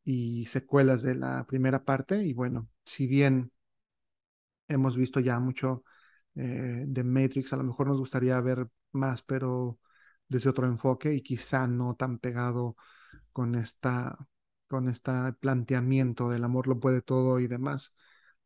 [0.04, 2.24] y secuelas de la primera parte.
[2.24, 3.52] Y bueno, si bien
[4.68, 5.84] hemos visto ya mucho
[6.34, 9.78] eh, de Matrix, a lo mejor nos gustaría ver más, pero
[10.28, 12.76] desde otro enfoque y quizá no tan pegado
[13.32, 14.18] con esta
[14.68, 17.94] con este planteamiento del amor lo puede todo y demás.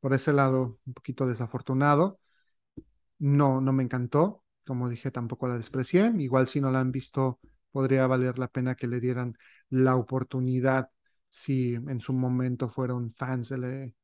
[0.00, 2.20] Por ese lado, un poquito desafortunado.
[3.18, 4.44] No, no me encantó.
[4.66, 6.12] Como dije, tampoco la desprecié.
[6.18, 9.36] Igual si no la han visto, podría valer la pena que le dieran
[9.70, 10.90] la oportunidad
[11.30, 13.94] si en su momento fueron fans de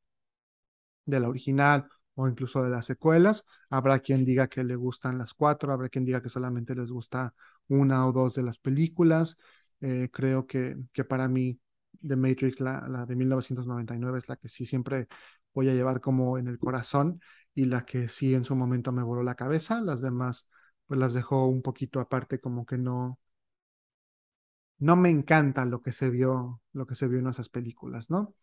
[1.07, 3.45] de la original o incluso de las secuelas.
[3.70, 7.35] Habrá quien diga que le gustan las cuatro, habrá quien diga que solamente les gusta
[7.69, 9.37] una o dos de las películas.
[9.81, 11.59] Eh, creo que, que para mí
[12.07, 15.09] The Matrix, la, la de 1999, es la que sí siempre
[15.55, 17.21] voy a llevar como en el corazón
[17.55, 19.81] y la que sí en su momento me voló la cabeza.
[19.81, 20.47] Las demás
[20.87, 23.19] pues las dejó un poquito aparte como que no,
[24.79, 28.35] no me encanta lo que se vio, lo que se vio en esas películas, ¿no?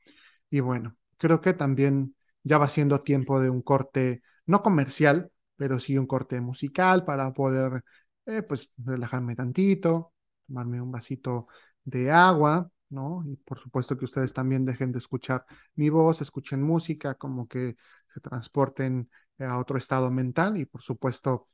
[0.49, 5.79] Y bueno, creo que también ya va siendo tiempo de un corte, no comercial, pero
[5.79, 7.83] sí un corte musical para poder,
[8.25, 10.13] eh, pues, relajarme tantito,
[10.47, 11.47] tomarme un vasito
[11.83, 13.23] de agua, ¿no?
[13.25, 15.45] Y por supuesto que ustedes también dejen de escuchar
[15.75, 17.75] mi voz, escuchen música, como que
[18.13, 19.09] se transporten
[19.39, 21.47] a otro estado mental y por supuesto,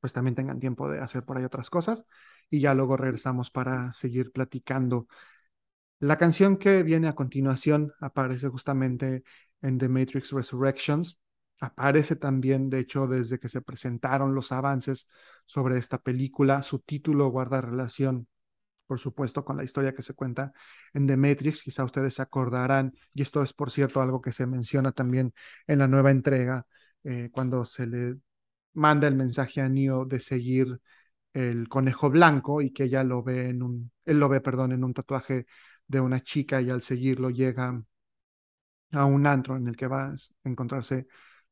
[0.00, 2.04] pues también tengan tiempo de hacer por ahí otras cosas
[2.50, 5.06] y ya luego regresamos para seguir platicando.
[6.00, 9.24] La canción que viene a continuación aparece justamente
[9.62, 11.18] en The Matrix Resurrections.
[11.60, 15.08] Aparece también, de hecho, desde que se presentaron los avances
[15.46, 16.62] sobre esta película.
[16.62, 18.28] Su título guarda relación,
[18.86, 20.52] por supuesto, con la historia que se cuenta
[20.94, 21.62] en The Matrix.
[21.62, 25.34] Quizá ustedes se acordarán, y esto es, por cierto, algo que se menciona también
[25.66, 26.66] en la nueva entrega,
[27.04, 28.16] eh, cuando se le
[28.74, 30.80] manda el mensaje a Neo de seguir
[31.32, 34.84] el conejo blanco y que ella lo ve en un, él lo ve, perdón, en
[34.84, 35.46] un tatuaje
[35.86, 37.82] de una chica y al seguirlo llega
[38.92, 41.06] a un antro en el que va a encontrarse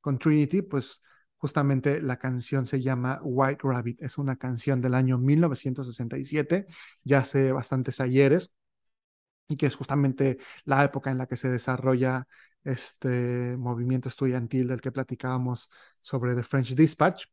[0.06, 1.02] con Trinity, pues
[1.36, 6.66] justamente la canción se llama White Rabbit, es una canción del año 1967,
[7.02, 8.52] ya hace bastantes ayeres,
[9.48, 12.28] y que es justamente la época en la que se desarrolla
[12.62, 15.70] este movimiento estudiantil del que platicábamos
[16.02, 17.24] sobre The French Dispatch.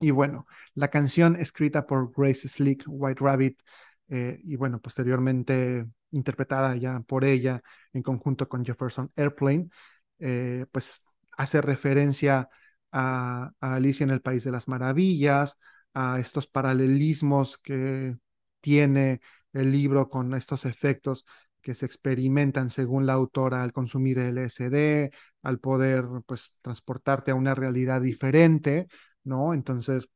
[0.00, 3.62] Y bueno, la canción escrita por Grace Slick, White Rabbit,
[4.08, 7.62] eh, y bueno, posteriormente interpretada ya por ella
[7.94, 9.70] en conjunto con Jefferson Airplane,
[10.18, 11.02] eh, pues
[11.36, 12.48] hace referencia
[12.92, 15.58] a, Alicia en el País de las Maravillas,
[15.94, 18.16] a estos paralelismos que
[18.60, 19.20] tiene
[19.52, 21.24] el libro con estos efectos
[21.60, 25.10] que se experimentan según la autora al consumir LSD,
[25.42, 28.88] al poder pues transportarte a una realidad diferente,
[29.24, 29.54] ¿no?
[29.54, 30.08] Entonces,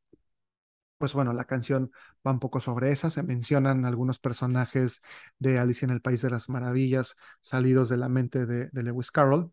[0.99, 1.91] pues bueno, la canción
[2.27, 5.03] va un poco sobre esa, se mencionan algunos personajes
[5.39, 9.53] de Alicia en el País de las Maravillas salidos de la mente de, Lewis Carroll.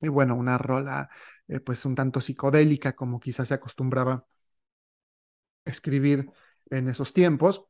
[0.00, 1.08] Y bueno, una rola
[1.48, 4.26] eh, pues un tanto psicodélica como quizás se acostumbraba
[5.66, 6.30] escribir
[6.70, 7.66] en esos tiempos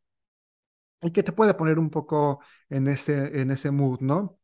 [1.03, 4.39] y que te puede poner un poco en ese, en ese mood, ¿no?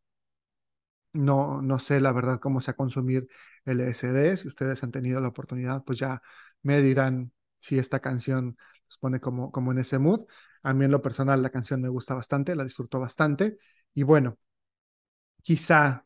[1.15, 3.29] No, no sé la verdad cómo sea consumir
[3.67, 4.37] LSD.
[4.37, 6.23] Si ustedes han tenido la oportunidad, pues ya
[6.63, 8.57] me dirán si esta canción
[8.89, 10.23] los pone como, como en ese mood.
[10.63, 13.59] A mí en lo personal la canción me gusta bastante, la disfruto bastante.
[13.95, 14.39] Y bueno,
[15.43, 16.05] quizá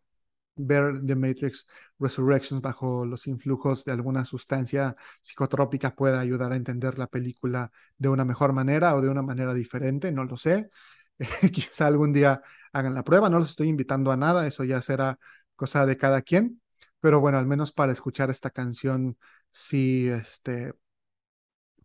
[0.57, 1.67] ver The Matrix
[1.99, 8.09] Resurrections bajo los influjos de alguna sustancia psicotrópica pueda ayudar a entender la película de
[8.09, 10.71] una mejor manera o de una manera diferente, no lo sé.
[11.53, 12.43] Quizá algún día
[12.73, 15.19] hagan la prueba, no los estoy invitando a nada, eso ya será
[15.57, 16.61] cosa de cada quien,
[17.01, 19.17] pero bueno, al menos para escuchar esta canción,
[19.51, 20.75] sí, este,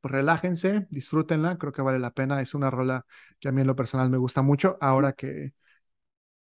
[0.04, 3.06] relájense, disfrútenla, creo que vale la pena, es una rola
[3.40, 5.54] que a mí en lo personal me gusta mucho, ahora que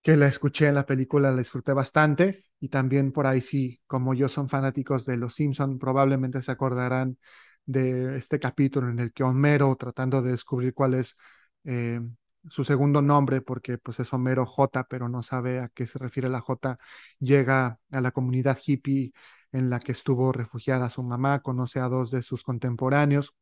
[0.06, 4.14] que la escuché en la película, la disfruté bastante y también por ahí sí, como
[4.14, 7.18] yo son fanáticos de Los Simpson, probablemente se acordarán
[7.66, 11.18] de este capítulo en el que Homero, tratando de descubrir cuál es
[11.64, 12.02] eh,
[12.50, 16.30] su segundo nombre, porque pues es Homero J, pero no sabe a qué se refiere
[16.30, 16.78] la J,
[17.20, 19.12] llega a la comunidad hippie
[19.52, 23.34] en la que estuvo refugiada su mamá, conoce a dos de sus contemporáneos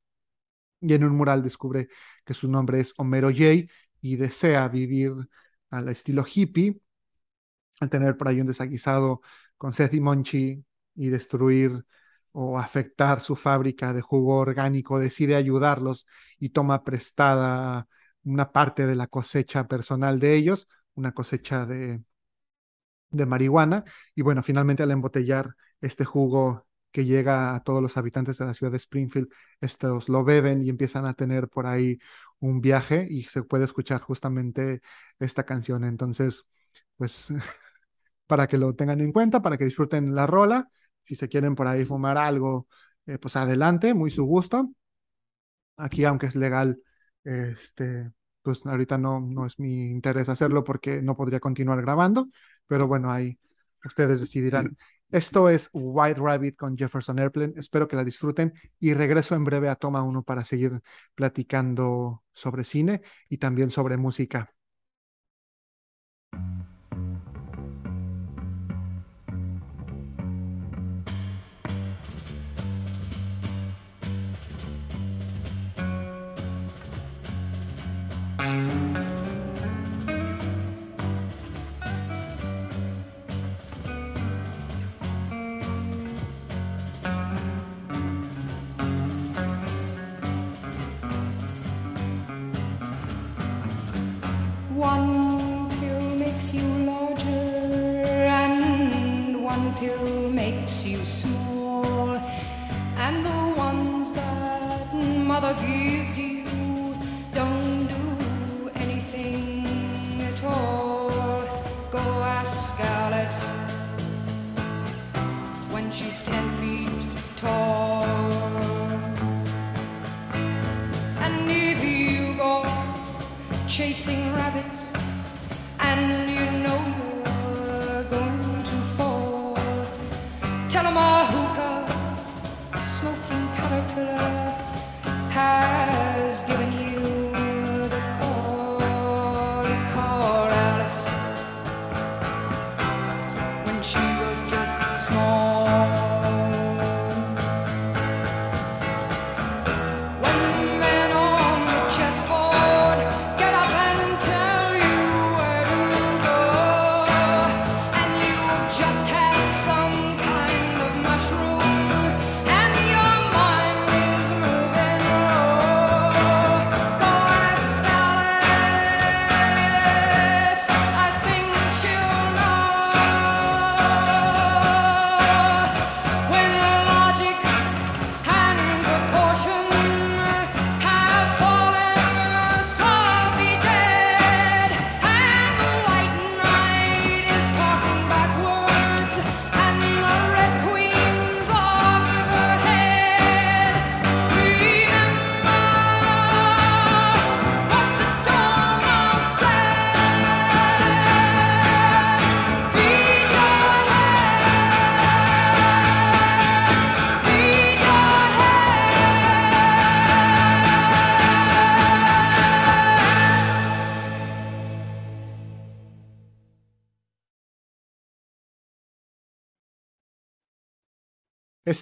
[0.79, 1.89] y en un mural descubre
[2.25, 3.65] que su nombre es Homero J
[4.01, 5.13] y desea vivir
[5.73, 6.79] al estilo hippie,
[7.79, 9.21] al tener por ahí un desaguisado
[9.57, 10.63] con Seth y Monchi
[10.95, 11.85] y destruir
[12.31, 16.07] o afectar su fábrica de jugo orgánico, decide ayudarlos
[16.39, 17.87] y toma prestada
[18.23, 22.01] una parte de la cosecha personal de ellos, una cosecha de,
[23.11, 23.83] de marihuana,
[24.15, 28.53] y bueno, finalmente al embotellar este jugo que llega a todos los habitantes de la
[28.53, 29.29] ciudad de Springfield,
[29.61, 31.99] estos lo beben y empiezan a tener por ahí
[32.39, 34.81] un viaje y se puede escuchar justamente
[35.19, 35.83] esta canción.
[35.83, 36.45] Entonces,
[36.97, 37.29] pues
[38.27, 40.69] para que lo tengan en cuenta, para que disfruten la rola,
[41.03, 42.67] si se quieren por ahí fumar algo,
[43.07, 44.71] eh, pues adelante, muy su gusto.
[45.77, 46.81] Aquí, aunque es legal,
[47.23, 52.29] este, pues ahorita no, no es mi interés hacerlo porque no podría continuar grabando,
[52.67, 53.39] pero bueno, ahí
[53.83, 54.77] ustedes decidirán.
[55.13, 57.53] Esto es White Rabbit con Jefferson Airplane.
[57.55, 60.81] Espero que la disfruten y regreso en breve a Toma 1 para seguir
[61.13, 64.51] platicando sobre cine y también sobre música.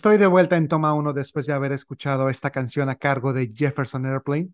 [0.02, 3.48] Estoy de vuelta en toma uno después de haber escuchado esta canción a cargo de
[3.48, 4.50] Jefferson Airplane.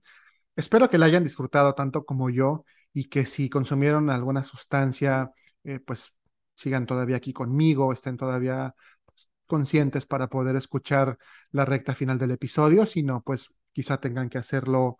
[0.57, 5.31] Espero que la hayan disfrutado tanto como yo y que si consumieron alguna sustancia,
[5.63, 6.11] eh, pues
[6.55, 8.75] sigan todavía aquí conmigo, estén todavía
[9.05, 11.17] pues, conscientes para poder escuchar
[11.51, 14.97] la recta final del episodio, si no, pues quizá tengan que hacerlo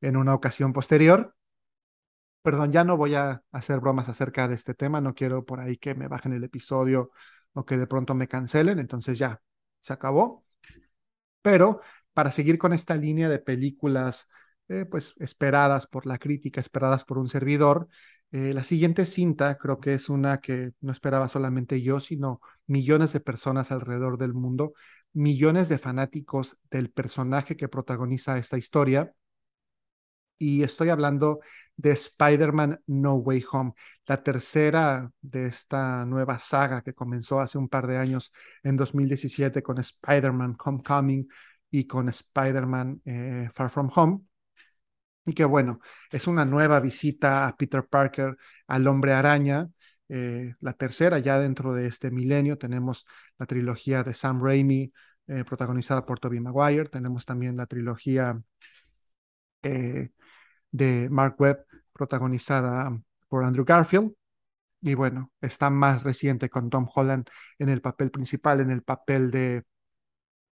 [0.00, 1.34] en una ocasión posterior.
[2.40, 5.76] Perdón, ya no voy a hacer bromas acerca de este tema, no quiero por ahí
[5.76, 7.10] que me bajen el episodio
[7.52, 9.42] o que de pronto me cancelen, entonces ya,
[9.80, 10.44] se acabó.
[11.42, 11.80] Pero
[12.12, 14.28] para seguir con esta línea de películas,
[14.68, 17.88] eh, pues esperadas por la crítica, esperadas por un servidor,
[18.32, 23.12] eh, la siguiente cinta creo que es una que no esperaba solamente yo, sino millones
[23.12, 24.74] de personas alrededor del mundo,
[25.12, 29.12] millones de fanáticos del personaje que protagoniza esta historia.
[30.38, 31.40] Y estoy hablando
[31.80, 33.72] de Spider-Man No Way Home,
[34.06, 39.62] la tercera de esta nueva saga que comenzó hace un par de años en 2017
[39.62, 41.26] con Spider-Man Homecoming
[41.70, 44.20] y con Spider-Man eh, Far From Home.
[45.24, 49.68] Y que bueno, es una nueva visita a Peter Parker, al hombre araña,
[50.08, 52.58] eh, la tercera ya dentro de este milenio.
[52.58, 53.06] Tenemos
[53.38, 54.92] la trilogía de Sam Raimi,
[55.28, 56.88] eh, protagonizada por Tobey Maguire.
[56.88, 58.38] Tenemos también la trilogía
[60.72, 61.64] de Mark Webb,
[62.00, 62.98] protagonizada
[63.28, 64.12] por Andrew Garfield.
[64.80, 67.26] Y bueno, está más reciente con Tom Holland
[67.58, 69.64] en el papel principal, en el papel de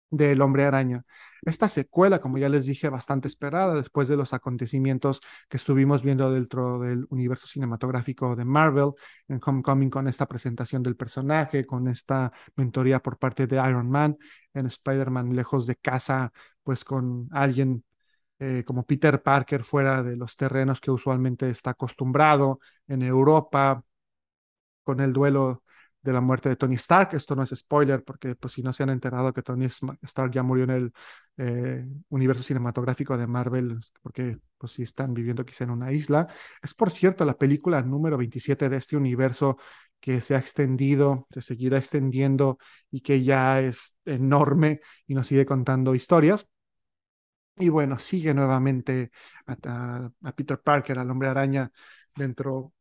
[0.09, 1.03] del Hombre Araña.
[1.43, 6.31] Esta secuela, como ya les dije, bastante esperada después de los acontecimientos que estuvimos viendo
[6.31, 8.91] dentro del universo cinematográfico de Marvel,
[9.27, 14.17] en Homecoming con esta presentación del personaje, con esta mentoría por parte de Iron Man,
[14.53, 16.31] en Spider-Man lejos de casa,
[16.63, 17.83] pues con alguien
[18.39, 23.83] eh, como Peter Parker fuera de los terrenos que usualmente está acostumbrado en Europa,
[24.83, 25.63] con el duelo
[26.01, 27.09] de la muerte de Tony Stark.
[27.13, 29.67] Esto no es spoiler porque pues si no se han enterado que Tony
[30.03, 30.93] Stark ya murió en el
[31.37, 36.27] eh, universo cinematográfico de Marvel, porque pues si están viviendo quizá en una isla.
[36.63, 39.57] Es por cierto la película número 27 de este universo
[39.99, 42.57] que se ha extendido, se seguirá extendiendo
[42.91, 46.47] y que ya es enorme y nos sigue contando historias.
[47.59, 49.11] Y bueno, sigue nuevamente
[49.47, 51.71] a, Peter Parker, al hombre araña,
[52.15, 52.73] dentro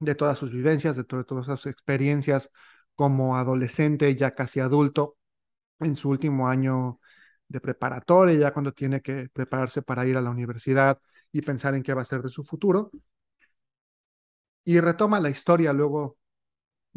[0.00, 2.50] de todas sus vivencias, de todas sus experiencias
[2.94, 5.16] como adolescente, ya casi adulto,
[5.80, 7.00] en su último año
[7.48, 11.00] de preparatoria, ya cuando tiene que prepararse para ir a la universidad
[11.32, 12.90] y pensar en qué va a ser de su futuro.
[14.64, 16.16] Y retoma la historia luego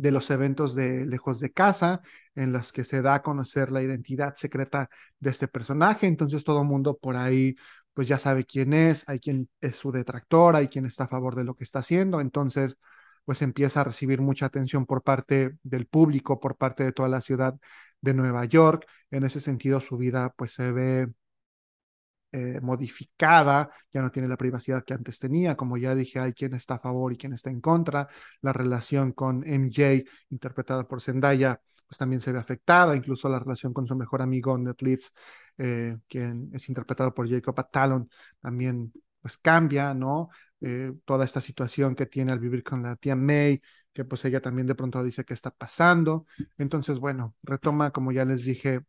[0.02, 2.02] de los eventos de Lejos de Casa,
[2.36, 4.90] en las que se da a conocer la identidad secreta
[5.20, 6.08] de este personaje.
[6.08, 7.56] Entonces todo el mundo por ahí
[7.94, 11.36] pues ya sabe quién es, hay quien es su detractor, hay quien está a favor
[11.36, 12.20] de lo que está haciendo.
[12.20, 12.78] Entonces
[13.26, 17.22] pues empieza a recibir mucha atención por parte del público, por parte de toda la
[17.22, 17.56] ciudad
[18.02, 18.88] de Nueva York.
[19.12, 21.08] En ese sentido su vida pues se ve
[22.32, 26.54] eh, modificada, ya no tiene la privacidad que antes tenía, como ya dije, hay quien
[26.54, 28.08] está a favor y quien está en contra,
[28.42, 33.74] la relación con MJ, interpretada por Zendaya, pues también se ve afectada, incluso la relación
[33.74, 35.14] con su mejor amigo Leeds,
[35.58, 38.10] eh, quien es interpretado por Jacob Atalon,
[38.40, 40.30] también pues cambia, ¿no?
[40.62, 43.62] Eh, toda esta situación que tiene al vivir con la tía May,
[43.94, 46.26] que pues ella también de pronto dice que está pasando.
[46.58, 48.82] Entonces, bueno, retoma, como ya les dije,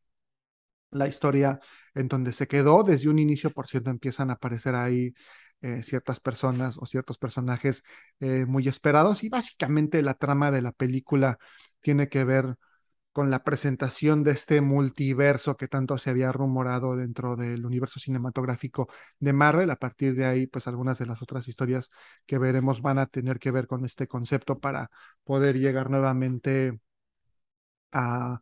[0.93, 1.61] la historia
[1.95, 2.85] en donde se quedó.
[2.85, 5.15] Desde un inicio, por cierto, empiezan a aparecer ahí
[5.63, 7.85] eh, ciertas personas o ciertos personajes
[8.21, 11.39] eh, muy esperados y básicamente la trama de la película
[11.81, 12.57] tiene que ver
[13.13, 18.89] con la presentación de este multiverso que tanto se había rumorado dentro del universo cinematográfico
[19.21, 19.71] de Marvel.
[19.71, 21.91] A partir de ahí, pues algunas de las otras historias
[22.27, 24.91] que veremos van a tener que ver con este concepto para
[25.25, 26.79] poder llegar nuevamente
[27.93, 28.41] a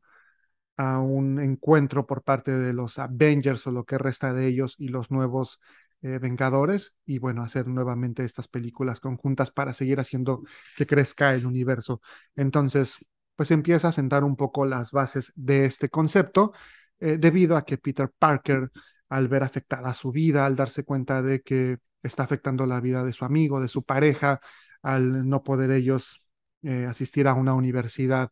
[0.81, 4.89] a un encuentro por parte de los Avengers o lo que resta de ellos y
[4.89, 5.61] los nuevos
[6.01, 10.43] eh, Vengadores y bueno, hacer nuevamente estas películas conjuntas para seguir haciendo
[10.79, 12.01] que crezca el universo.
[12.35, 12.97] Entonces,
[13.37, 16.53] pues empieza a sentar un poco las bases de este concepto
[16.99, 18.71] eh, debido a que Peter Parker,
[19.11, 23.13] al ver afectada su vida, al darse cuenta de que está afectando la vida de
[23.13, 24.41] su amigo, de su pareja,
[24.83, 26.23] al no poder ellos
[26.63, 28.31] eh, asistir a una universidad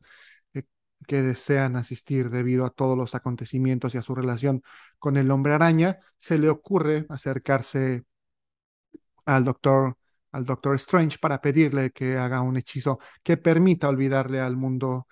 [1.06, 4.62] que desean asistir debido a todos los acontecimientos y a su relación
[4.98, 8.04] con el hombre araña, se le ocurre acercarse
[9.24, 9.96] al doctor,
[10.32, 15.06] al doctor Strange para pedirle que haga un hechizo que permita olvidarle al mundo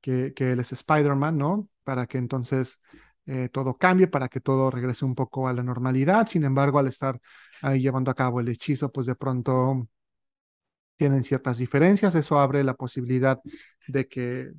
[0.00, 1.68] que, él es Spider-Man, ¿no?
[1.84, 2.78] Para que entonces
[3.26, 6.26] eh, todo cambie, para que todo regrese un poco a la normalidad.
[6.28, 7.20] Sin embargo, al estar
[7.62, 9.88] ahí llevando a cabo el hechizo, pues de pronto
[10.96, 12.14] tienen ciertas diferencias.
[12.14, 13.40] Eso abre la posibilidad
[13.88, 14.52] de que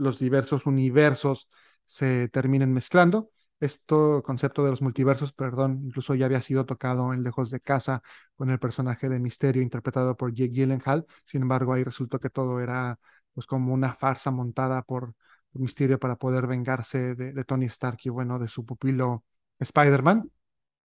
[0.00, 1.48] los diversos universos
[1.84, 3.30] se terminen mezclando.
[3.60, 8.02] Esto concepto de los multiversos, perdón, incluso ya había sido tocado en Lejos de Casa
[8.34, 11.06] con el personaje de Misterio interpretado por Jake Gyllenhaal.
[11.26, 12.98] Sin embargo, ahí resultó que todo era
[13.34, 15.14] pues como una farsa montada por,
[15.52, 19.24] Misterio para poder vengarse de, de Tony Stark y bueno, de su pupilo
[19.58, 20.30] Spider-Man.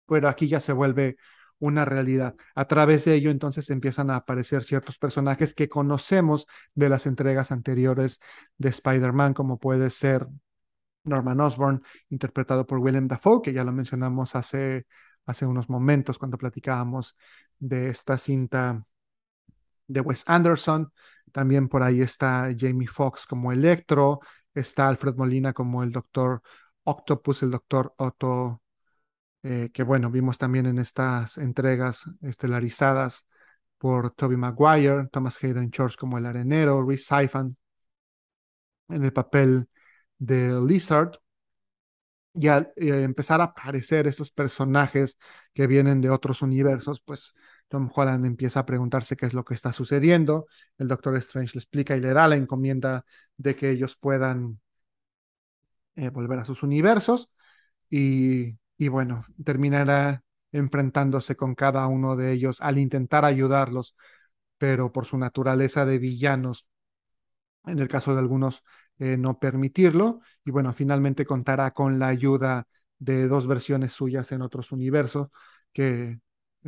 [0.06, 1.16] Pero aquí ya se vuelve
[1.58, 2.34] una realidad.
[2.54, 7.52] A través de ello entonces empiezan a aparecer ciertos personajes que conocemos de las entregas
[7.52, 8.20] anteriores
[8.58, 10.26] de Spider-Man, como puede ser
[11.04, 14.86] Norman Osborn, interpretado por Willem Dafoe, que ya lo mencionamos hace,
[15.26, 17.16] hace unos momentos cuando platicábamos
[17.58, 18.84] de esta cinta
[19.86, 20.92] de Wes Anderson.
[21.32, 24.20] También por ahí está Jamie Foxx como Electro,
[24.54, 26.42] está Alfred Molina como el Doctor
[26.84, 28.62] Octopus, el Doctor Otto,
[29.48, 33.26] eh, que bueno, vimos también en estas entregas estelarizadas
[33.78, 37.56] por Toby Maguire, Thomas Hayden Church como el arenero, Rhys Siphon
[38.88, 39.68] en el papel
[40.18, 41.12] de Lizard,
[42.34, 45.18] y al empezar a aparecer estos personajes
[45.54, 47.34] que vienen de otros universos, pues
[47.68, 50.46] Tom Holland empieza a preguntarse qué es lo que está sucediendo.
[50.78, 53.04] El Doctor Strange le explica y le da la encomienda
[53.36, 54.60] de que ellos puedan
[55.96, 57.30] eh, volver a sus universos
[57.90, 60.22] y, y bueno, terminará
[60.52, 63.94] enfrentándose con cada uno de ellos al intentar ayudarlos,
[64.58, 66.66] pero por su naturaleza de villanos,
[67.66, 68.62] en el caso de algunos
[68.98, 70.20] eh, no permitirlo.
[70.44, 72.66] Y bueno, finalmente contará con la ayuda
[72.98, 75.28] de dos versiones suyas en otros universos,
[75.72, 76.18] que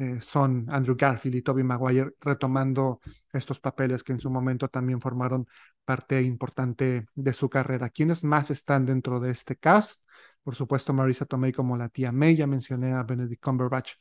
[0.00, 3.00] eh, son Andrew Garfield y Tobey Maguire, retomando
[3.34, 5.46] estos papeles que en su momento también formaron
[5.84, 7.90] parte importante de su carrera.
[7.90, 10.02] ¿Quiénes más están dentro de este cast?
[10.42, 13.92] Por supuesto, Marisa Tomei como la tía May, ya mencioné a Benedict Cumberbatch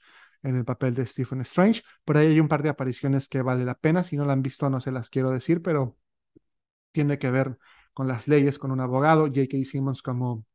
[0.42, 1.84] en el papel de Stephen Strange.
[2.06, 4.06] Por ahí hay un par de apariciones que vale la pena.
[4.06, 5.98] Si no la han visto, no se las quiero decir, pero
[6.94, 7.58] tiene que ver
[7.92, 9.66] con las leyes, con un abogado, J.K.
[9.66, 10.46] Simmons como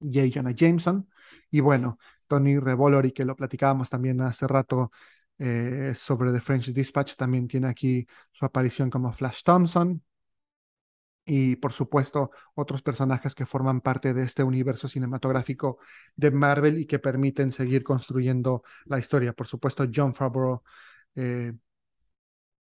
[0.00, 0.28] J.
[0.34, 1.08] Jonah Jameson,
[1.50, 4.92] y bueno, Tony Revolori, que lo platicábamos también hace rato
[5.38, 10.02] eh, sobre The French Dispatch, también tiene aquí su aparición como Flash Thompson,
[11.24, 15.78] y por supuesto otros personajes que forman parte de este universo cinematográfico
[16.16, 19.34] de Marvel y que permiten seguir construyendo la historia.
[19.34, 20.62] Por supuesto, John Favreau
[21.16, 21.52] eh,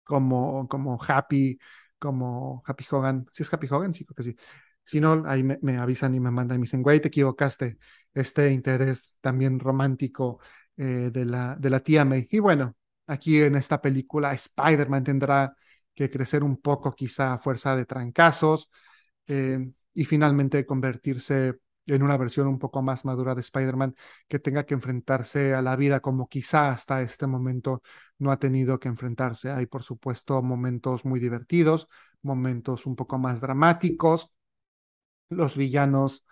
[0.05, 1.59] como, como Happy,
[1.99, 3.27] como Happy Hogan.
[3.33, 3.95] ¿Sí es Happy Hogan?
[3.95, 4.37] Sí, creo que sí.
[4.85, 7.79] Si no, ahí me, avisan y me mandan y me dicen, güey, te equivocaste.
[8.15, 10.41] Este interés también romántico
[10.77, 12.29] eh, de, la, de la tía May.
[12.31, 12.77] Y bueno,
[13.07, 15.57] aquí en esta película Spider-Man tendrá
[15.95, 18.71] que crecer un poco quizá a fuerza de trancazos
[19.27, 19.59] eh,
[19.95, 23.95] y finalmente convertirse en una versión un poco más madura de Spider-Man
[24.29, 27.83] que tenga que enfrentarse a la vida como quizá hasta este momento
[28.19, 29.51] no ha tenido que enfrentarse.
[29.51, 31.89] Hay, por supuesto, momentos muy divertidos,
[32.23, 34.31] momentos un poco más dramáticos.
[35.37, 36.25] Los villanos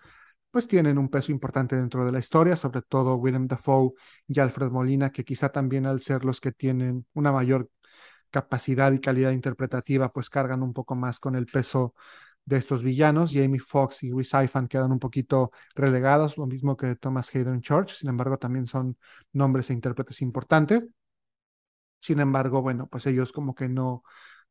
[0.50, 3.92] pues tienen un peso importante dentro de la historia, sobre todo Willem Dafoe
[4.26, 7.70] y Alfred Molina, que quizá también al ser los que tienen una mayor
[8.30, 11.94] capacidad y calidad interpretativa, pues cargan un poco más con el peso
[12.44, 13.32] de estos villanos.
[13.32, 17.94] Jamie Foxx y Rhys Ifan quedan un poquito relegados, lo mismo que Thomas Hayden Church,
[17.94, 18.96] sin embargo también son
[19.32, 20.84] nombres e intérpretes importantes.
[22.00, 24.02] Sin embargo, bueno, pues ellos como que no,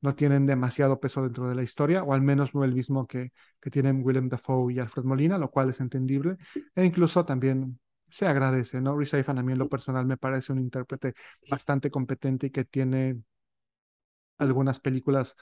[0.02, 3.32] no tienen demasiado peso dentro de la historia, o al menos no el mismo que,
[3.62, 6.38] que tienen Willem Dafoe y Alfred Molina, lo cual es entendible,
[6.76, 7.80] e incluso también
[8.10, 8.97] se agradece, ¿no?
[8.97, 11.14] Rhys Ifan a mí en lo personal me parece un intérprete
[11.50, 13.22] bastante competente y que tiene
[14.38, 15.36] algunas películas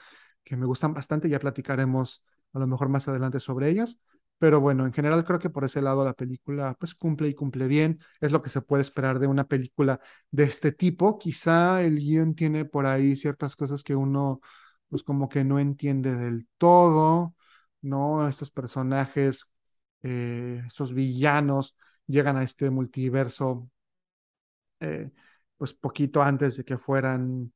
[0.44, 3.98] que me gustan bastante, ya platicaremos a lo mejor más adelante sobre ellas.
[4.38, 7.66] Pero bueno, en general creo que por ese lado la película pues cumple y cumple
[7.66, 8.00] bien.
[8.20, 11.18] Es lo que se puede esperar de una película de este tipo.
[11.18, 14.40] Quizá el guion tiene por ahí ciertas cosas que uno
[14.88, 17.34] pues como que no entiende del todo,
[17.82, 18.28] ¿no?
[18.28, 19.44] Estos personajes,
[20.02, 21.76] eh, estos villanos
[22.06, 23.68] llegan a este multiverso
[24.80, 25.10] eh,
[25.56, 27.52] pues poquito antes de que fueran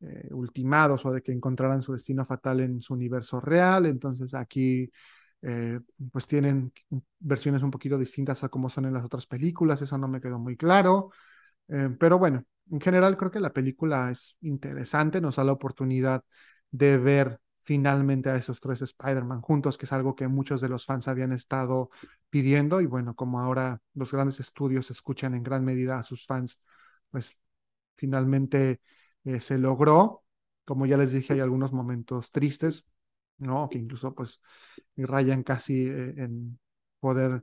[0.00, 3.86] eh, ultimados o de que encontraran su destino fatal en su universo real.
[3.86, 4.90] Entonces aquí
[5.42, 5.80] eh,
[6.12, 6.72] pues tienen
[7.18, 9.82] versiones un poquito distintas a como son en las otras películas.
[9.82, 11.10] Eso no me quedó muy claro.
[11.68, 16.24] Eh, pero bueno, en general creo que la película es interesante, nos da la oportunidad
[16.70, 20.86] de ver finalmente a esos tres Spider-Man juntos, que es algo que muchos de los
[20.86, 21.90] fans habían estado
[22.30, 26.60] pidiendo y bueno, como ahora los grandes estudios escuchan en gran medida a sus fans,
[27.10, 27.36] pues
[27.96, 28.80] finalmente
[29.24, 30.24] eh, se logró.
[30.64, 32.84] Como ya les dije, hay algunos momentos tristes,
[33.38, 33.68] ¿no?
[33.68, 34.40] Que incluso pues
[34.96, 36.58] rayan casi eh, en
[37.00, 37.42] poder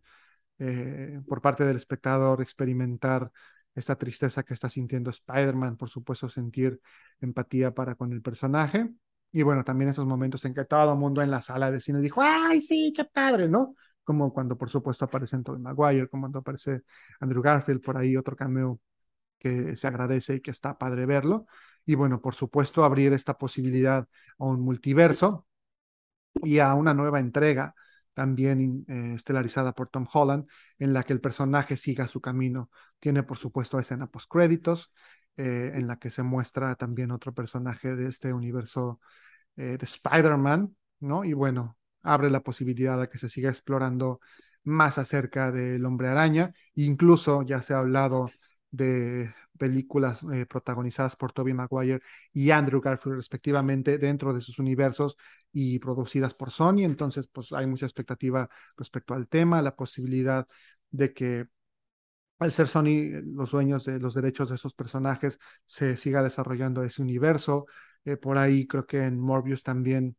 [0.59, 3.31] eh, por parte del espectador experimentar
[3.73, 6.79] esta tristeza que está sintiendo Spider-Man, por supuesto sentir
[7.19, 8.89] empatía para con el personaje.
[9.31, 11.99] Y bueno, también esos momentos en que todo el mundo en la sala de cine
[11.99, 13.75] dijo, ay, sí, qué padre, ¿no?
[14.05, 16.83] como cuando por supuesto aparece Tobey Maguire, como cuando aparece
[17.19, 18.79] Andrew Garfield, por ahí otro cameo
[19.39, 21.47] que se agradece y que está padre verlo.
[21.85, 24.07] Y bueno, por supuesto, abrir esta posibilidad
[24.39, 25.47] a un multiverso
[26.43, 27.73] y a una nueva entrega
[28.13, 30.47] también eh, estelarizada por Tom Holland,
[30.79, 32.69] en la que el personaje siga su camino.
[32.99, 34.91] Tiene, por supuesto, escena post créditos,
[35.37, 39.01] eh, en la que se muestra también otro personaje de este universo
[39.57, 41.25] eh, de Spider-Man, ¿no?
[41.25, 44.21] Y bueno, abre la posibilidad de que se siga explorando
[44.63, 46.53] más acerca del hombre araña.
[46.75, 48.31] Incluso ya se ha hablado
[48.71, 52.01] de películas eh, protagonizadas por Tobey Maguire
[52.33, 55.17] y Andrew Garfield respectivamente dentro de sus universos
[55.51, 56.79] y producidas por Sony.
[56.83, 60.47] Entonces, pues hay mucha expectativa respecto al tema, la posibilidad
[60.91, 61.47] de que
[62.39, 67.01] al ser Sony los dueños de los derechos de esos personajes se siga desarrollando ese
[67.01, 67.65] universo.
[68.05, 70.17] Eh, por ahí creo que en Morbius también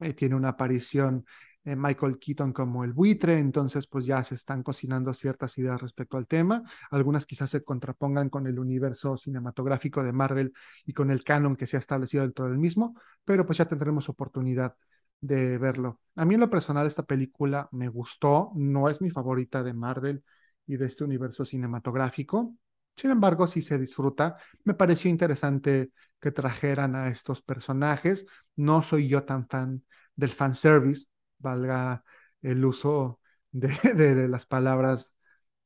[0.00, 1.26] eh, tiene una aparición
[1.66, 6.16] eh, Michael Keaton como el buitre, entonces pues ya se están cocinando ciertas ideas respecto
[6.16, 10.52] al tema, algunas quizás se contrapongan con el universo cinematográfico de Marvel
[10.86, 12.94] y con el canon que se ha establecido dentro del mismo,
[13.24, 14.76] pero pues ya tendremos oportunidad
[15.20, 16.00] de verlo.
[16.14, 20.24] A mí en lo personal esta película me gustó, no es mi favorita de Marvel
[20.66, 22.54] y de este universo cinematográfico,
[22.96, 24.36] sin embargo, sí se disfruta.
[24.64, 25.90] Me pareció interesante
[26.20, 28.26] que trajeran a estos personajes.
[28.56, 29.84] No soy yo tan fan
[30.16, 31.06] del fanservice,
[31.38, 32.04] valga
[32.42, 33.20] el uso
[33.52, 35.14] de, las palabras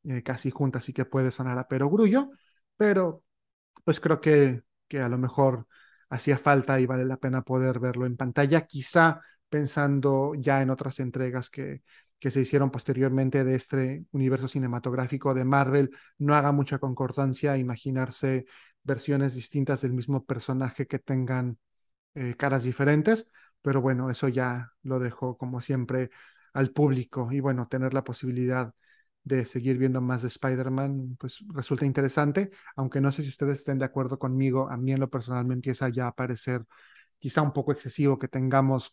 [0.04, 2.30] eh, casi juntas y que puede sonar a perogrullo,
[2.76, 3.24] pero
[3.84, 5.66] pues creo que, que a lo mejor
[6.10, 11.00] hacía falta y vale la pena poder verlo en pantalla, quizá pensando ya en otras
[11.00, 11.82] entregas que,
[12.20, 18.44] que se hicieron posteriormente de este universo cinematográfico de Marvel, no haga mucha concordancia imaginarse
[18.82, 21.58] versiones distintas del mismo personaje que tengan
[22.14, 23.26] eh, caras diferentes,
[23.62, 26.10] pero bueno, eso ya lo dejo como siempre
[26.52, 28.74] al público y bueno, tener la posibilidad
[29.22, 33.78] de seguir viendo más de Spider-Man, pues resulta interesante, aunque no sé si ustedes estén
[33.78, 36.64] de acuerdo conmigo, a mí en lo personal me empieza ya a parecer
[37.18, 38.92] quizá un poco excesivo que tengamos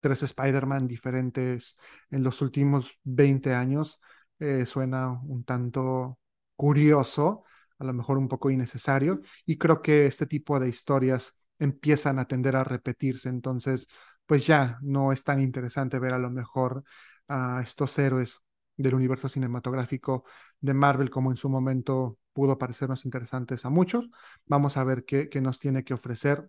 [0.00, 1.76] tres Spider-Man diferentes
[2.10, 4.00] en los últimos 20 años,
[4.38, 6.18] eh, suena un tanto
[6.56, 7.44] curioso,
[7.78, 12.26] a lo mejor un poco innecesario, y creo que este tipo de historias empiezan a
[12.26, 13.28] tender a repetirse.
[13.28, 13.88] Entonces,
[14.26, 16.84] pues ya no es tan interesante ver a lo mejor
[17.28, 18.40] a estos héroes
[18.76, 20.24] del universo cinematográfico
[20.60, 24.08] de Marvel como en su momento pudo parecernos interesantes a muchos.
[24.46, 26.48] Vamos a ver qué, nos tiene que ofrecer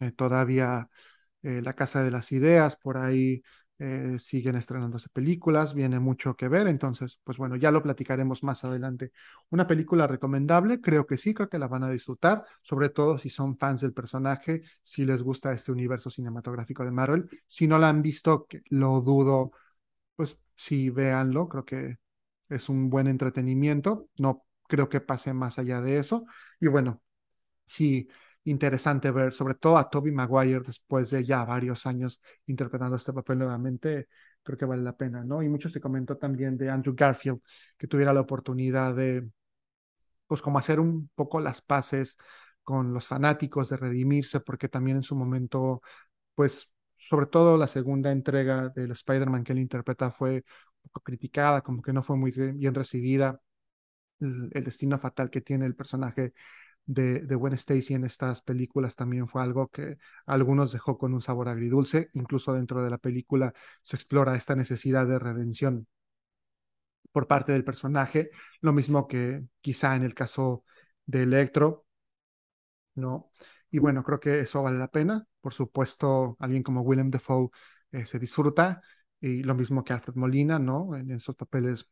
[0.00, 0.88] eh, todavía
[1.42, 3.42] eh, La Casa de las Ideas, por ahí
[3.84, 8.64] eh, siguen estrenándose películas, viene mucho que ver, entonces, pues bueno, ya lo platicaremos más
[8.64, 9.12] adelante.
[9.50, 13.28] Una película recomendable, creo que sí, creo que la van a disfrutar, sobre todo si
[13.30, 17.28] son fans del personaje, si les gusta este universo cinematográfico de Marvel.
[17.46, 19.52] Si no la han visto, lo dudo,
[20.16, 21.98] pues sí, véanlo, creo que
[22.48, 26.26] es un buen entretenimiento, no creo que pase más allá de eso.
[26.60, 27.02] Y bueno,
[27.66, 28.08] sí
[28.44, 33.38] interesante ver, sobre todo a Toby Maguire después de ya varios años interpretando este papel
[33.38, 34.08] nuevamente,
[34.42, 35.42] creo que vale la pena, ¿no?
[35.42, 37.40] Y mucho se comentó también de Andrew Garfield,
[37.78, 39.28] que tuviera la oportunidad de,
[40.26, 42.16] pues como hacer un poco las paces
[42.62, 45.82] con los fanáticos, de redimirse, porque también en su momento,
[46.34, 50.44] pues sobre todo la segunda entrega del Spider-Man que él interpreta fue
[50.82, 53.40] poco criticada, como que no fue muy bien recibida.
[54.20, 56.34] El, destino fatal que tiene el personaje
[56.86, 61.22] de, de Gwen Stacy en estas películas también fue algo que algunos dejó con un
[61.22, 62.10] sabor agridulce.
[62.14, 65.86] Incluso dentro de la película se explora esta necesidad de redención
[67.12, 68.30] por parte del personaje,
[68.60, 70.64] lo mismo que quizá en el caso
[71.06, 71.86] de Electro,
[72.94, 73.30] ¿no?
[73.70, 75.26] Y bueno, creo que eso vale la pena.
[75.40, 77.48] Por supuesto, alguien como Willem Dafoe
[77.92, 78.82] eh, se disfruta,
[79.20, 80.94] y lo mismo que Alfred Molina, ¿no?
[80.96, 81.88] En esos papeles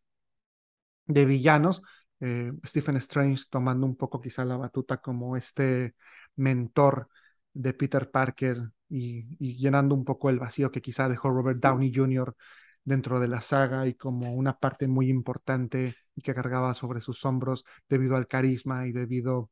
[1.07, 1.82] de villanos,
[2.23, 5.97] eh, Stephen Strange tomando un poco quizá la batuta como este
[6.37, 7.09] mentor
[7.53, 9.25] de Peter Parker y,
[9.59, 12.37] llenando un poco el vacío que quizá dejó Robert Downey Jr.
[12.85, 17.25] dentro de la saga y como una parte muy importante y que cargaba sobre sus
[17.25, 19.51] hombros debido al carisma y debido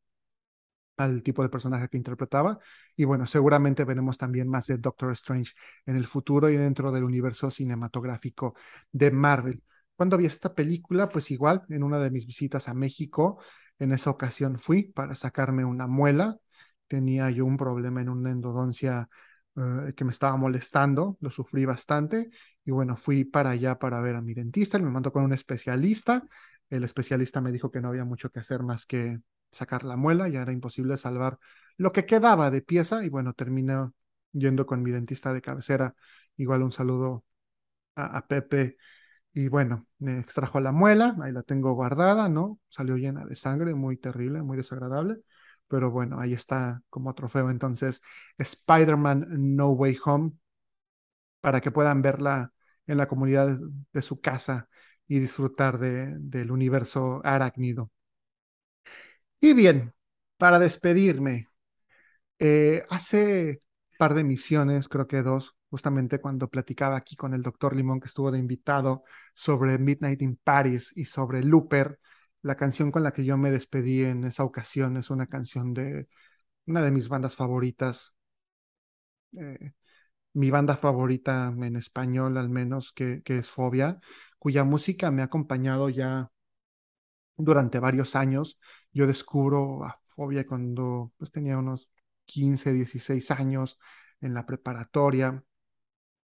[0.96, 2.58] al tipo de personaje que interpretaba.
[2.96, 5.54] Y bueno, seguramente veremos también más de Doctor Strange
[5.86, 8.54] en el futuro y dentro del universo cinematográfico
[8.92, 9.62] de Marvel.
[10.00, 13.38] Cuando vi esta película, pues igual, en una de mis visitas a México,
[13.78, 16.38] en esa ocasión fui para sacarme una muela.
[16.86, 19.10] Tenía yo un problema en una endodoncia
[19.56, 22.30] eh, que me estaba molestando, lo sufrí bastante.
[22.64, 26.26] Y bueno, fui para allá para ver a mi dentista, me mandó con un especialista.
[26.70, 29.20] El especialista me dijo que no había mucho que hacer más que
[29.50, 31.38] sacar la muela, ya era imposible salvar
[31.76, 33.04] lo que quedaba de pieza.
[33.04, 33.74] Y bueno, terminé
[34.32, 35.94] yendo con mi dentista de cabecera.
[36.38, 37.22] Igual un saludo
[37.96, 38.78] a Pepe
[39.32, 42.58] y bueno, me extrajo la muela, ahí la tengo guardada, ¿no?
[42.68, 45.18] Salió llena de sangre, muy terrible, muy desagradable,
[45.68, 48.02] pero bueno, ahí está como trofeo entonces
[48.38, 49.26] Spider-Man
[49.56, 50.32] No Way Home
[51.40, 52.52] para que puedan verla
[52.86, 53.58] en la comunidad
[53.92, 54.68] de, su casa
[55.06, 57.90] y disfrutar de, del universo arácnido.
[59.40, 59.94] Y bien,
[60.36, 61.48] para despedirme,
[62.38, 63.62] eh, hace
[63.98, 68.08] par de misiones, creo que dos, justamente cuando platicaba aquí con el doctor Limón, que
[68.08, 69.04] estuvo de invitado
[69.34, 71.98] sobre Midnight in Paris y sobre Looper,
[72.42, 76.08] la canción con la que yo me despedí en esa ocasión es una canción de
[76.66, 78.14] una de mis bandas favoritas,
[79.36, 79.72] eh,
[80.34, 84.00] mi banda favorita en español al menos, que, es Fobia,
[84.38, 86.30] cuya música me ha acompañado ya
[87.36, 88.58] durante varios años.
[88.92, 91.88] Yo descubro a Fobia cuando pues, tenía unos
[92.26, 93.78] 15, 16 años
[94.20, 95.42] en la preparatoria,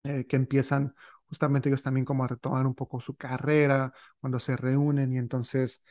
[0.04, 0.93] eh, que empiezan
[1.28, 5.82] justamente ellos también como a retomar un poco su carrera, cuando se reúnen y entonces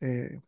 [0.00, 0.42] eh,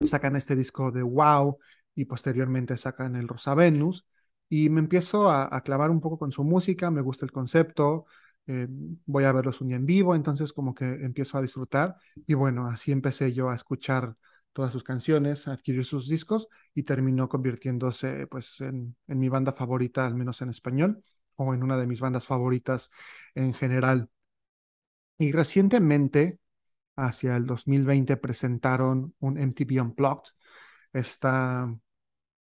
[0.00, 1.58] sacan este disco de Wow
[1.94, 4.06] y posteriormente sacan el Rosa Venus.
[4.48, 8.06] Y me empiezo a, clavar un poco con su música, me gusta el concepto,
[8.46, 8.68] eh,
[9.06, 11.96] voy a verlos un día en vivo, entonces como que empiezo a disfrutar.
[12.26, 14.16] Y bueno, así empecé yo a escuchar
[14.52, 20.06] todas sus canciones, a adquirir sus discos y terminó convirtiéndose pues en mi banda favorita,
[20.06, 21.02] al menos en español,
[21.36, 22.90] o en una de mis bandas favoritas
[23.34, 24.10] en general.
[25.18, 26.40] Y recientemente,
[26.96, 30.32] hacia el 2020, presentaron un MTV Unplugged,
[30.92, 31.74] esta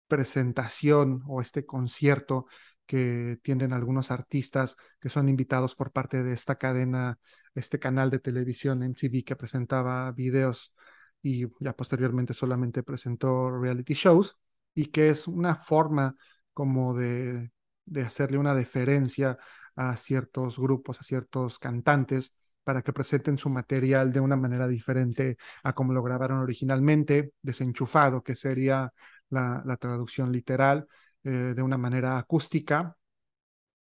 [0.08, 2.48] presentación o este concierto
[2.86, 7.20] que tienen algunos artistas que son invitados por parte de esta cadena,
[7.56, 10.74] este canal de televisión MTV que presentaba videos
[11.22, 14.38] y ya posteriormente solamente presentó reality shows
[14.74, 16.16] y que es una forma
[16.54, 17.52] como de,
[17.88, 19.38] de hacerle una deferencia
[19.76, 22.34] a ciertos grupos, a ciertos cantantes
[22.64, 28.24] para que presenten su material de una manera diferente a como lo grabaron originalmente, desenchufado,
[28.24, 28.92] que sería
[29.30, 30.88] la, la traducción literal,
[31.24, 32.98] eh, de una manera acústica.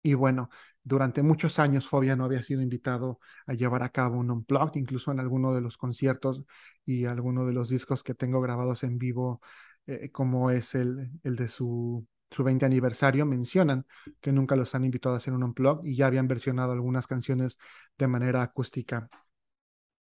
[0.03, 0.51] Y bueno,
[0.83, 5.13] durante muchos años Fobia no había sido invitado a llevar a cabo un unplugged, incluso
[5.13, 6.45] en alguno de los conciertos
[6.85, 9.41] y alguno de los discos que tengo grabados en vivo,
[9.87, 13.87] eh, como es el, el de su, su 20 aniversario, mencionan
[14.20, 17.59] que nunca los han invitado a hacer un unplugged y ya habían versionado algunas canciones
[17.99, 19.09] de manera acústica.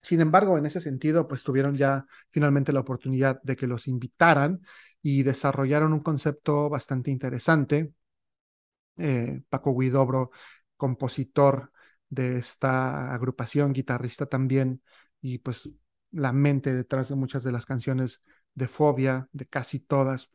[0.03, 4.61] Sin embargo, en ese sentido, pues tuvieron ya finalmente la oportunidad de que los invitaran
[5.03, 7.93] y desarrollaron un concepto bastante interesante.
[8.97, 10.31] Eh, Paco Guidobro,
[10.76, 11.72] compositor
[12.09, 14.83] de esta agrupación, guitarrista también,
[15.20, 15.68] y pues
[16.11, 18.22] la mente detrás de muchas de las canciones
[18.55, 20.31] de Fobia, de casi todas,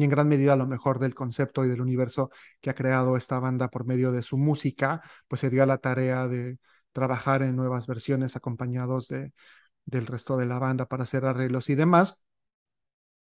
[0.00, 2.30] y en gran medida a lo mejor del concepto y del universo
[2.60, 5.78] que ha creado esta banda por medio de su música, pues se dio a la
[5.78, 6.58] tarea de
[6.92, 9.32] trabajar en nuevas versiones acompañados de,
[9.86, 12.20] del resto de la banda para hacer arreglos y demás.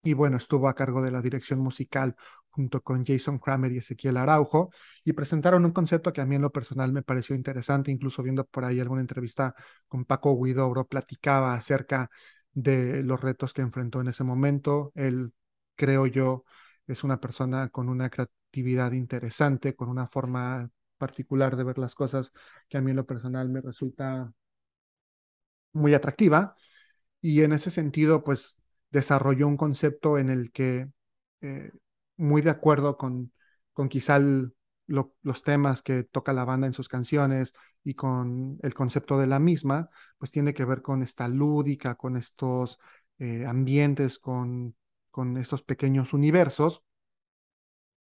[0.04, 2.16] Y bueno, estuvo a cargo de la dirección musical
[2.50, 4.72] junto con Jason Kramer y Ezequiel Araujo,
[5.06, 8.46] y presentaron un concepto que a mí en lo personal me pareció interesante, incluso viendo
[8.46, 9.56] por ahí alguna entrevista
[9.88, 12.10] con Paco Guidobro, platicaba acerca
[12.54, 14.92] de los retos que enfrentó en ese momento.
[14.96, 15.34] Él,
[15.76, 16.46] creo yo,
[16.88, 22.32] es una persona con una creatividad interesante, con una forma particular de ver las cosas
[22.70, 24.32] que a mí en lo personal me resulta
[25.74, 26.56] muy atractiva.
[27.22, 28.58] Y en ese sentido, pues
[28.92, 30.90] desarrolló un concepto en el que,
[31.42, 31.72] eh,
[32.18, 33.34] muy de acuerdo con,
[33.74, 34.20] con quizá
[34.88, 37.54] los temas que toca la banda en sus canciones
[37.84, 42.18] y con el concepto de la misma, pues tiene que ver con esta lúdica, con
[42.18, 42.80] estos
[43.20, 44.76] eh, ambientes, con,
[45.12, 46.84] con estos pequeños universos.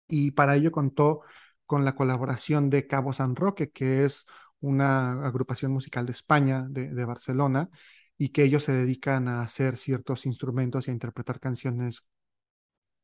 [0.07, 1.21] Y para ello contó
[1.65, 4.25] con la colaboración de Cabo San Roque, que es
[4.61, 7.69] una agrupación musical de España, de, Barcelona,
[8.17, 12.03] y que ellos se dedican a hacer ciertos instrumentos y a interpretar canciones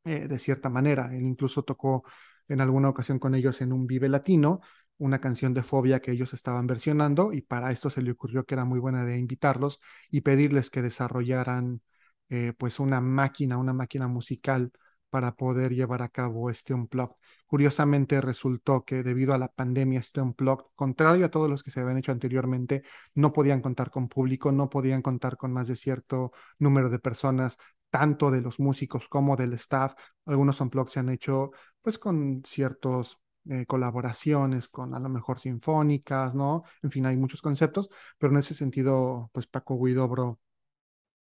[0.03, 1.09] eh, de cierta manera.
[1.15, 2.03] Él incluso tocó
[2.47, 4.61] en alguna ocasión con ellos en un Vive Latino,
[4.97, 8.55] una canción de fobia que ellos estaban versionando y para esto se le ocurrió que
[8.55, 9.79] era muy buena de invitarlos
[10.09, 11.81] y pedirles que desarrollaran
[12.29, 14.71] eh, pues una máquina, una máquina musical
[15.09, 17.15] para poder llevar a cabo este unplug.
[17.45, 21.79] Curiosamente resultó que debido a la pandemia este unplug, contrario a todos los que se
[21.79, 22.83] habían hecho anteriormente,
[23.13, 27.57] no podían contar con público, no podían contar con más de cierto número de personas,
[27.89, 29.93] tanto de los músicos como del staff.
[30.25, 33.17] Algunos unplugs se han hecho pues con ciertos
[33.49, 36.63] eh, colaboraciones con a lo mejor sinfónicas, ¿no?
[36.81, 40.39] En fin, hay muchos conceptos, pero en ese sentido, pues Paco Guidobro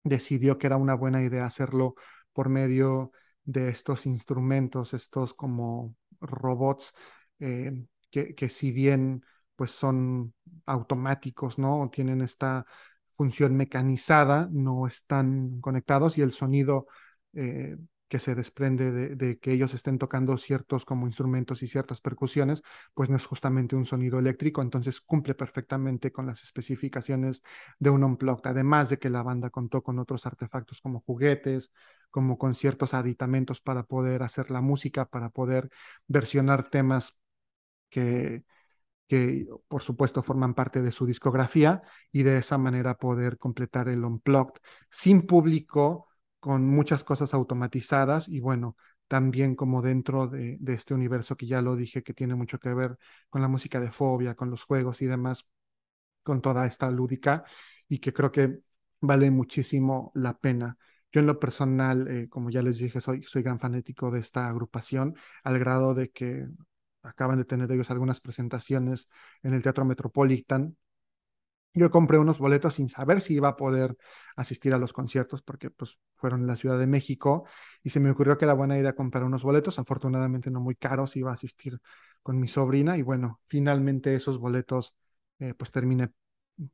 [0.05, 1.95] decidió que era una buena idea hacerlo
[2.31, 3.11] por medio
[3.43, 6.93] de estos instrumentos, estos como robots,
[7.39, 9.23] eh, que, que, si bien
[9.55, 10.33] pues son
[10.65, 11.89] automáticos, ¿no?
[11.91, 12.65] Tienen esta
[13.13, 16.87] función mecanizada, no están conectados y el sonido
[17.33, 17.77] eh,
[18.07, 22.61] que se desprende de, que ellos estén tocando ciertos como instrumentos y ciertas percusiones,
[22.93, 27.41] pues no es justamente un sonido eléctrico, entonces cumple perfectamente con las especificaciones
[27.79, 31.71] de un unplugged, además de que la banda contó con otros artefactos como juguetes,
[32.11, 35.69] como con ciertos aditamentos para poder hacer la música, para poder
[36.07, 37.17] versionar temas
[37.89, 38.43] que,
[39.07, 44.05] que por supuesto forman parte de su discografía y de esa manera poder completar el
[44.05, 46.07] unplugged sin público
[46.45, 48.77] con muchas cosas automatizadas y bueno,
[49.07, 52.99] también como dentro de, este universo que ya lo dije, que tiene mucho que ver
[53.31, 55.47] con la música de fobia, con los juegos y demás,
[56.21, 57.45] con toda esta lúdica
[57.87, 58.59] y que creo que
[59.01, 60.77] vale muchísimo la pena.
[61.11, 64.47] Yo en lo personal, eh, como ya les dije, soy, soy gran fanático de esta
[64.47, 66.45] agrupación, al grado de que
[67.01, 69.09] acaban de tener ellos algunas presentaciones
[69.41, 70.77] en el Teatro Metropolitan
[71.75, 73.97] yo compré unos boletos sin saber si iba a poder
[74.35, 77.45] asistir a los conciertos porque pues fueron en la Ciudad de México
[77.83, 81.15] y se me ocurrió que era buena idea comprar unos boletos, afortunadamente no muy caros,
[81.17, 81.79] iba a asistir
[82.23, 84.95] con mi sobrina y bueno, finalmente esos boletos
[85.39, 86.09] eh, pues terminé,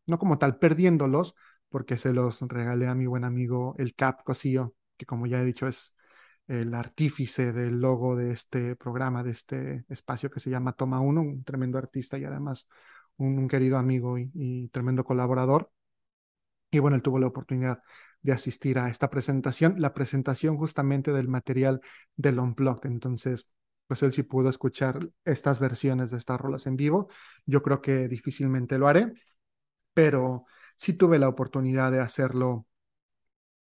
[0.06, 1.36] no como tal, perdiéndolos
[1.70, 5.46] porque se los regalé a mi buen amigo el Cap Cosío, que como ya he
[5.46, 5.96] dicho es
[6.48, 11.22] el artífice del logo de este programa, de este espacio que se llama Toma Uno,
[11.22, 12.68] un tremendo artista y además
[13.26, 15.72] un, querido amigo y, tremendo colaborador.
[16.72, 17.82] Y bueno, él tuvo la oportunidad
[18.22, 21.82] de asistir a esta presentación, la presentación justamente del material
[22.16, 22.90] del Unplugged.
[22.90, 23.48] Entonces,
[23.88, 27.10] pues él sí pudo escuchar estas versiones de estas rolas en vivo.
[27.46, 29.14] Yo creo que difícilmente lo haré,
[29.94, 30.46] pero
[30.76, 32.68] sí tuve la oportunidad de hacerlo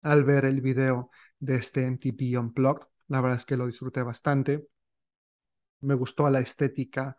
[0.02, 1.10] al ver el video
[1.40, 2.88] de este MTV Unplugged.
[3.08, 4.68] La verdad es que lo disfruté bastante.
[5.82, 7.16] Me gustó la estética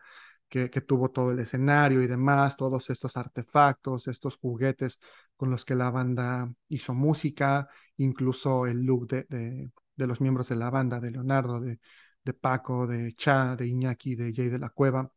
[0.49, 4.99] que, tuvo todo el escenario y demás, todos estos artefactos, estos juguetes
[5.37, 10.57] con los que la banda hizo música, incluso el look de, de, los miembros de
[10.57, 11.81] la banda, de Leonardo, de,
[12.25, 15.11] de Paco, de Cha, de Iñaki, de Jay de la Cueva,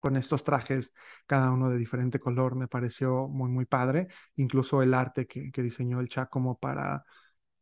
[0.00, 0.92] con estos trajes,
[1.26, 5.62] cada uno de diferente color, me pareció muy, muy padre, incluso el arte que, que
[5.62, 7.04] diseñó el Cha como para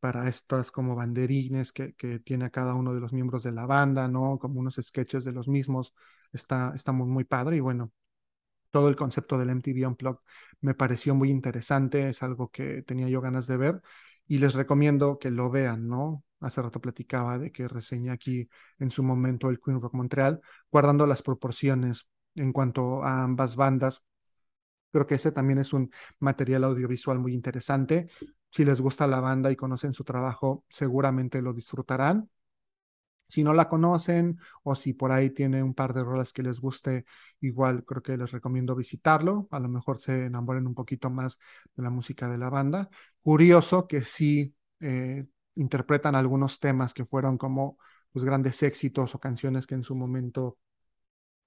[0.00, 3.66] para estas como banderines que, que, tiene a cada uno de los miembros de la
[3.66, 4.38] banda, ¿no?
[4.40, 5.94] Como unos sketches de los mismos,
[6.32, 7.92] está, está muy, padre y bueno,
[8.70, 10.20] todo el concepto del MTV Unplugged
[10.60, 13.82] me pareció muy interesante, es algo que tenía yo ganas de ver
[14.26, 16.24] y les recomiendo que lo vean, ¿no?
[16.40, 18.48] Hace rato platicaba de que reseñé aquí
[18.78, 20.40] en su momento el Queen Rock Montreal,
[20.70, 24.02] guardando las proporciones en cuanto a ambas bandas.
[24.92, 28.08] Creo que ese también es un material audiovisual muy interesante.
[28.50, 32.28] Si les gusta la banda y conocen su trabajo, seguramente lo disfrutarán.
[33.32, 36.60] Si no la conocen o si por ahí tiene un par de rolas que les
[36.60, 37.06] guste,
[37.40, 39.48] igual creo que les recomiendo visitarlo.
[39.50, 41.38] A lo mejor se enamoren un poquito más
[41.74, 42.90] de la música de la banda.
[43.22, 47.78] Curioso que sí eh, interpretan algunos temas que fueron como
[48.12, 50.58] los grandes éxitos o canciones que en su momento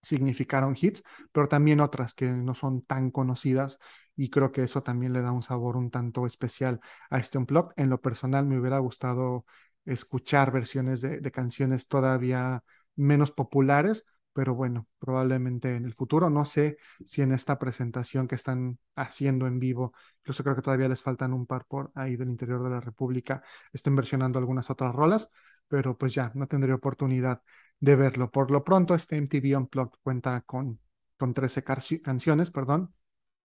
[0.01, 3.79] significaron hits, pero también otras que no son tan conocidas
[4.15, 6.79] y creo que eso también le da un sabor un tanto especial
[7.09, 7.73] a este unplug.
[7.75, 9.45] En lo personal me hubiera gustado
[9.85, 12.63] escuchar versiones de, canciones todavía
[12.95, 18.35] menos populares, pero bueno, probablemente en el futuro, no sé si en esta presentación que
[18.35, 22.29] están haciendo en vivo, incluso creo que todavía les faltan un par por ahí del
[22.29, 25.29] interior de la República, estén versionando algunas otras rolas,
[25.67, 27.41] pero pues ya no tendré oportunidad
[27.79, 28.31] de verlo.
[28.31, 30.79] Por lo pronto, este MTV Unplugged cuenta con,
[31.17, 32.93] con 13 canciones, perdón,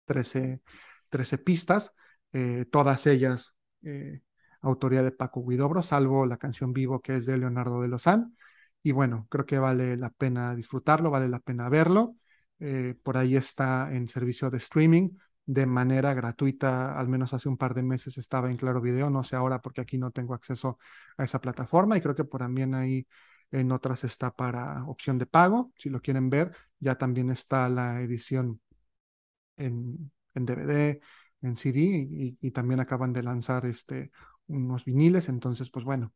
[0.07, 0.63] 13,
[1.11, 1.95] 13 pistas,
[2.33, 4.21] eh, todas ellas eh,
[4.61, 8.37] autoría de Paco Guidobro, salvo la canción Vivo que es de Leonardo de Lozán.
[8.83, 12.17] Y bueno, creo que vale la pena disfrutarlo, vale la pena verlo.
[12.61, 15.11] Eh, por ahí está en servicio de streaming
[15.49, 19.25] de manera gratuita, al menos hace un par de meses estaba en Claro Video, no
[19.25, 20.79] sé ahora porque aquí no tengo acceso
[21.17, 23.07] a esa plataforma y creo que por también ahí
[23.51, 28.03] en otras está para opción de pago, si lo quieren ver, ya también está la
[28.03, 28.61] edición
[29.57, 31.01] en, DVD,
[31.43, 34.11] en CD y, también acaban de lanzar este,
[34.49, 36.13] unos viniles, entonces pues bueno,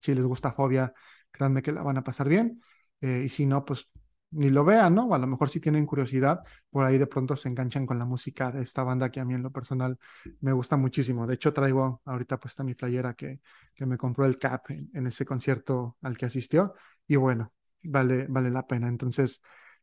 [0.00, 0.92] si les gusta Fobia,
[1.30, 2.62] créanme que la van a pasar bien
[3.00, 3.88] eh, y si no, pues
[4.30, 5.06] ni lo vean, ¿no?
[5.06, 8.04] O a lo mejor si tienen curiosidad, por ahí de pronto se enganchan con la
[8.04, 9.98] música de esta banda que a mí en lo personal
[10.40, 11.26] me gusta muchísimo.
[11.26, 13.40] De hecho, traigo ahorita puesta mi playera que,
[13.74, 16.74] que me compró el CAP en, ese concierto al que asistió
[17.06, 18.88] y bueno, vale, vale la pena.
[18.88, 19.40] Entonces,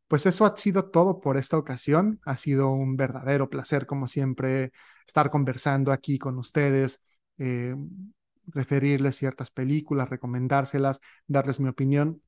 [0.08, 2.20] pues eso ha sido todo por esta ocasión.
[2.26, 4.72] Ha sido un verdadero placer, como siempre,
[5.08, 7.00] estar conversando aquí con ustedes.
[7.46, 7.76] Eh,
[8.48, 12.22] referirles ciertas películas, recomendárselas, darles mi opinión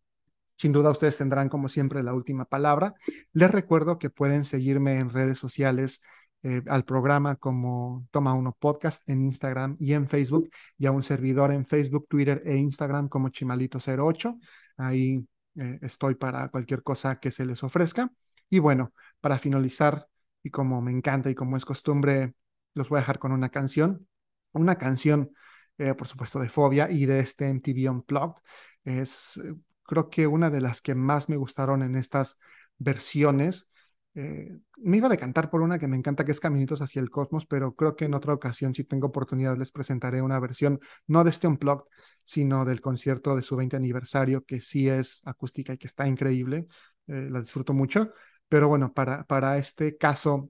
[0.58, 2.96] Sin duda ustedes tendrán como siempre la última palabra.
[3.34, 6.02] Les recuerdo que pueden seguirme en redes sociales
[6.44, 11.04] eh, al programa como Toma Uno Podcast en Instagram y en Facebook y a un
[11.04, 14.38] servidor en Facebook, Twitter e Instagram como Chimalito08.
[14.78, 15.26] Ahí
[15.56, 18.12] eh, estoy para cualquier cosa que se les ofrezca.
[18.50, 20.08] Y bueno, para finalizar,
[20.44, 22.34] y como me encanta y como es costumbre,
[22.74, 24.08] los voy a dejar con una canción.
[24.56, 25.32] Una canción,
[25.78, 28.42] eh, por supuesto, de Fobia y de este MTV Unplugged.
[28.84, 29.40] Es
[29.86, 32.38] creo que una de las que más me gustaron en estas
[32.78, 33.68] versiones.
[34.16, 37.10] Eh, me iba a decantar por una que me encanta, que es Caminitos hacia el
[37.10, 41.24] Cosmos, pero creo que en otra ocasión, si tengo oportunidad, les presentaré una versión, no
[41.24, 41.86] de este Unplugged,
[42.24, 46.68] sino del concierto de su 20 aniversario, que sí es acústica y que está increíble.
[47.08, 48.14] Eh, la disfruto mucho.
[48.48, 50.50] Pero bueno, para, para este caso,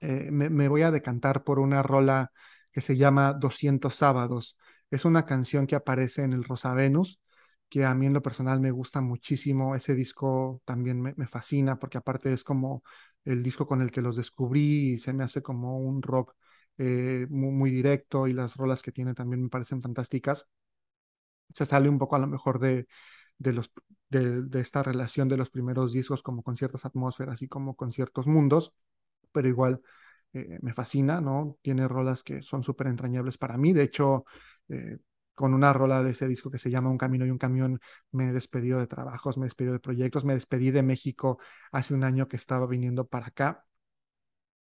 [0.00, 2.30] eh, me, me, voy a decantar por una rola
[2.76, 4.58] que se llama 200 sábados.
[4.90, 7.20] Es una canción que aparece en el Rosa Venus
[7.70, 9.74] que a mí en lo personal me gusta muchísimo.
[9.74, 12.82] Ese disco también me, fascina porque aparte es como
[13.24, 16.34] el disco con el que los descubrí y se me hace como un rock
[16.76, 20.46] eh, muy, directo y las rolas que tiene también me parecen fantásticas.
[21.54, 22.86] Se sale un poco a lo mejor de,
[23.38, 23.62] de,
[24.10, 28.26] de esta relación de los primeros discos como con ciertas atmósferas y como con ciertos
[28.26, 28.74] mundos,
[29.32, 29.80] pero igual
[30.32, 31.58] eh, me fascina, ¿no?
[31.62, 33.72] Tiene rolas que son súper entrañables para mí.
[33.72, 34.24] De hecho,
[34.68, 34.98] eh,
[35.34, 37.80] con una rola de ese disco que se llama Un Camino y un Camión,
[38.12, 41.38] me he despedido de trabajos, me he despedido de proyectos, me despedí de México
[41.72, 43.64] hace un año que estaba viniendo para acá.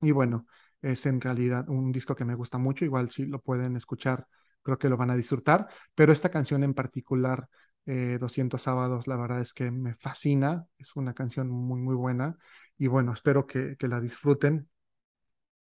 [0.01, 0.47] Y bueno,
[0.83, 4.27] es en realidad un disco que me gusta mucho, igual si lo pueden escuchar,
[4.63, 7.49] creo que lo van a disfrutar, pero esta canción en particular,
[7.87, 12.37] 200 eh, sábados, la verdad es que me fascina, es una canción muy, muy buena
[12.77, 14.69] y bueno, espero que la disfruten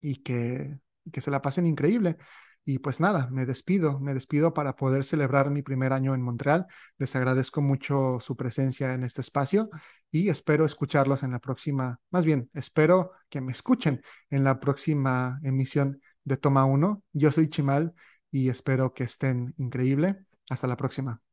[0.00, 0.78] y que,
[1.12, 2.16] que se la pasen increíble.
[2.64, 6.66] Y pues nada, me despido, me despido para poder celebrar mi primer año en Montreal.
[6.98, 9.70] Les agradezco mucho su presencia en este espacio
[10.10, 15.40] y espero escucharlos en la próxima, más bien, espero que me escuchen en la próxima
[15.42, 17.02] emisión de Toma 1.
[17.12, 17.94] Yo soy Chimal
[18.30, 20.26] y espero que estén increíble.
[20.50, 21.27] Hasta la próxima.